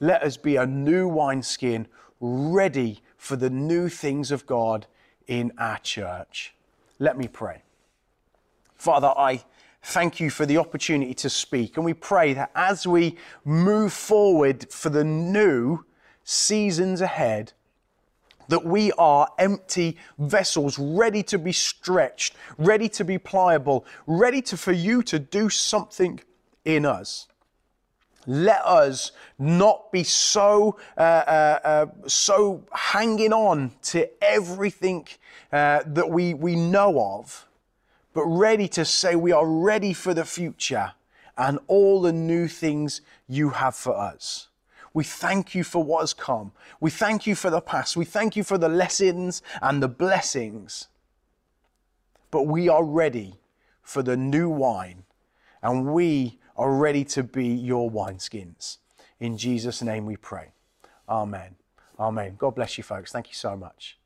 Let 0.00 0.22
us 0.22 0.38
be 0.38 0.56
a 0.56 0.66
new 0.66 1.06
wineskin 1.06 1.86
ready 2.18 3.02
for 3.18 3.36
the 3.36 3.50
new 3.50 3.90
things 3.90 4.30
of 4.30 4.46
God 4.46 4.86
in 5.26 5.52
our 5.58 5.78
church. 5.78 6.54
Let 6.98 7.18
me 7.18 7.28
pray. 7.28 7.62
Father, 8.74 9.08
I 9.08 9.44
thank 9.82 10.18
you 10.18 10.30
for 10.30 10.46
the 10.46 10.56
opportunity 10.56 11.12
to 11.14 11.28
speak. 11.28 11.76
And 11.76 11.84
we 11.84 11.92
pray 11.92 12.32
that 12.32 12.50
as 12.54 12.86
we 12.86 13.16
move 13.44 13.92
forward 13.92 14.70
for 14.72 14.88
the 14.88 15.04
new 15.04 15.84
seasons 16.24 17.02
ahead, 17.02 17.52
that 18.48 18.64
we 18.64 18.92
are 18.92 19.28
empty 19.38 19.98
vessels 20.18 20.78
ready 20.78 21.22
to 21.24 21.38
be 21.38 21.52
stretched, 21.52 22.34
ready 22.56 22.88
to 22.88 23.04
be 23.04 23.18
pliable, 23.18 23.84
ready 24.06 24.40
to, 24.40 24.56
for 24.56 24.72
you 24.72 25.02
to 25.02 25.18
do 25.18 25.50
something 25.50 26.20
in 26.66 26.84
us. 26.84 27.28
Let 28.26 28.60
us 28.66 29.12
not 29.38 29.92
be 29.92 30.02
so 30.02 30.76
uh, 30.98 31.00
uh, 31.00 31.60
uh, 31.64 31.86
so 32.08 32.64
hanging 32.72 33.32
on 33.32 33.70
to 33.84 34.10
everything 34.22 35.06
uh, 35.52 35.82
that 35.86 36.10
we, 36.10 36.34
we 36.34 36.56
know 36.56 37.00
of, 37.00 37.46
but 38.12 38.24
ready 38.24 38.66
to 38.68 38.84
say 38.84 39.14
we 39.14 39.30
are 39.30 39.46
ready 39.46 39.92
for 39.92 40.12
the 40.12 40.24
future 40.24 40.92
and 41.38 41.60
all 41.68 42.00
the 42.02 42.12
new 42.12 42.48
things 42.48 43.00
you 43.28 43.50
have 43.50 43.76
for 43.76 43.96
us. 43.96 44.48
We 44.92 45.04
thank 45.04 45.54
you 45.54 45.62
for 45.62 45.84
what 45.84 46.00
has 46.00 46.14
come. 46.14 46.52
We 46.80 46.90
thank 46.90 47.26
you 47.26 47.34
for 47.34 47.50
the 47.50 47.60
past. 47.60 47.96
We 47.96 48.06
thank 48.06 48.34
you 48.34 48.42
for 48.42 48.58
the 48.58 48.68
lessons 48.68 49.42
and 49.60 49.82
the 49.82 49.88
blessings. 49.88 50.88
But 52.30 52.46
we 52.46 52.68
are 52.68 52.82
ready 52.82 53.34
for 53.82 54.02
the 54.02 54.16
new 54.16 54.48
wine, 54.48 55.04
and 55.62 55.92
we 55.92 56.38
are 56.56 56.72
ready 56.72 57.04
to 57.04 57.22
be 57.22 57.46
your 57.46 57.90
wineskins. 57.90 58.78
In 59.20 59.38
Jesus' 59.38 59.82
name 59.82 60.06
we 60.06 60.16
pray. 60.16 60.52
Amen. 61.08 61.56
Amen. 61.98 62.34
God 62.38 62.54
bless 62.54 62.76
you, 62.76 62.84
folks. 62.84 63.12
Thank 63.12 63.28
you 63.28 63.34
so 63.34 63.56
much. 63.56 63.98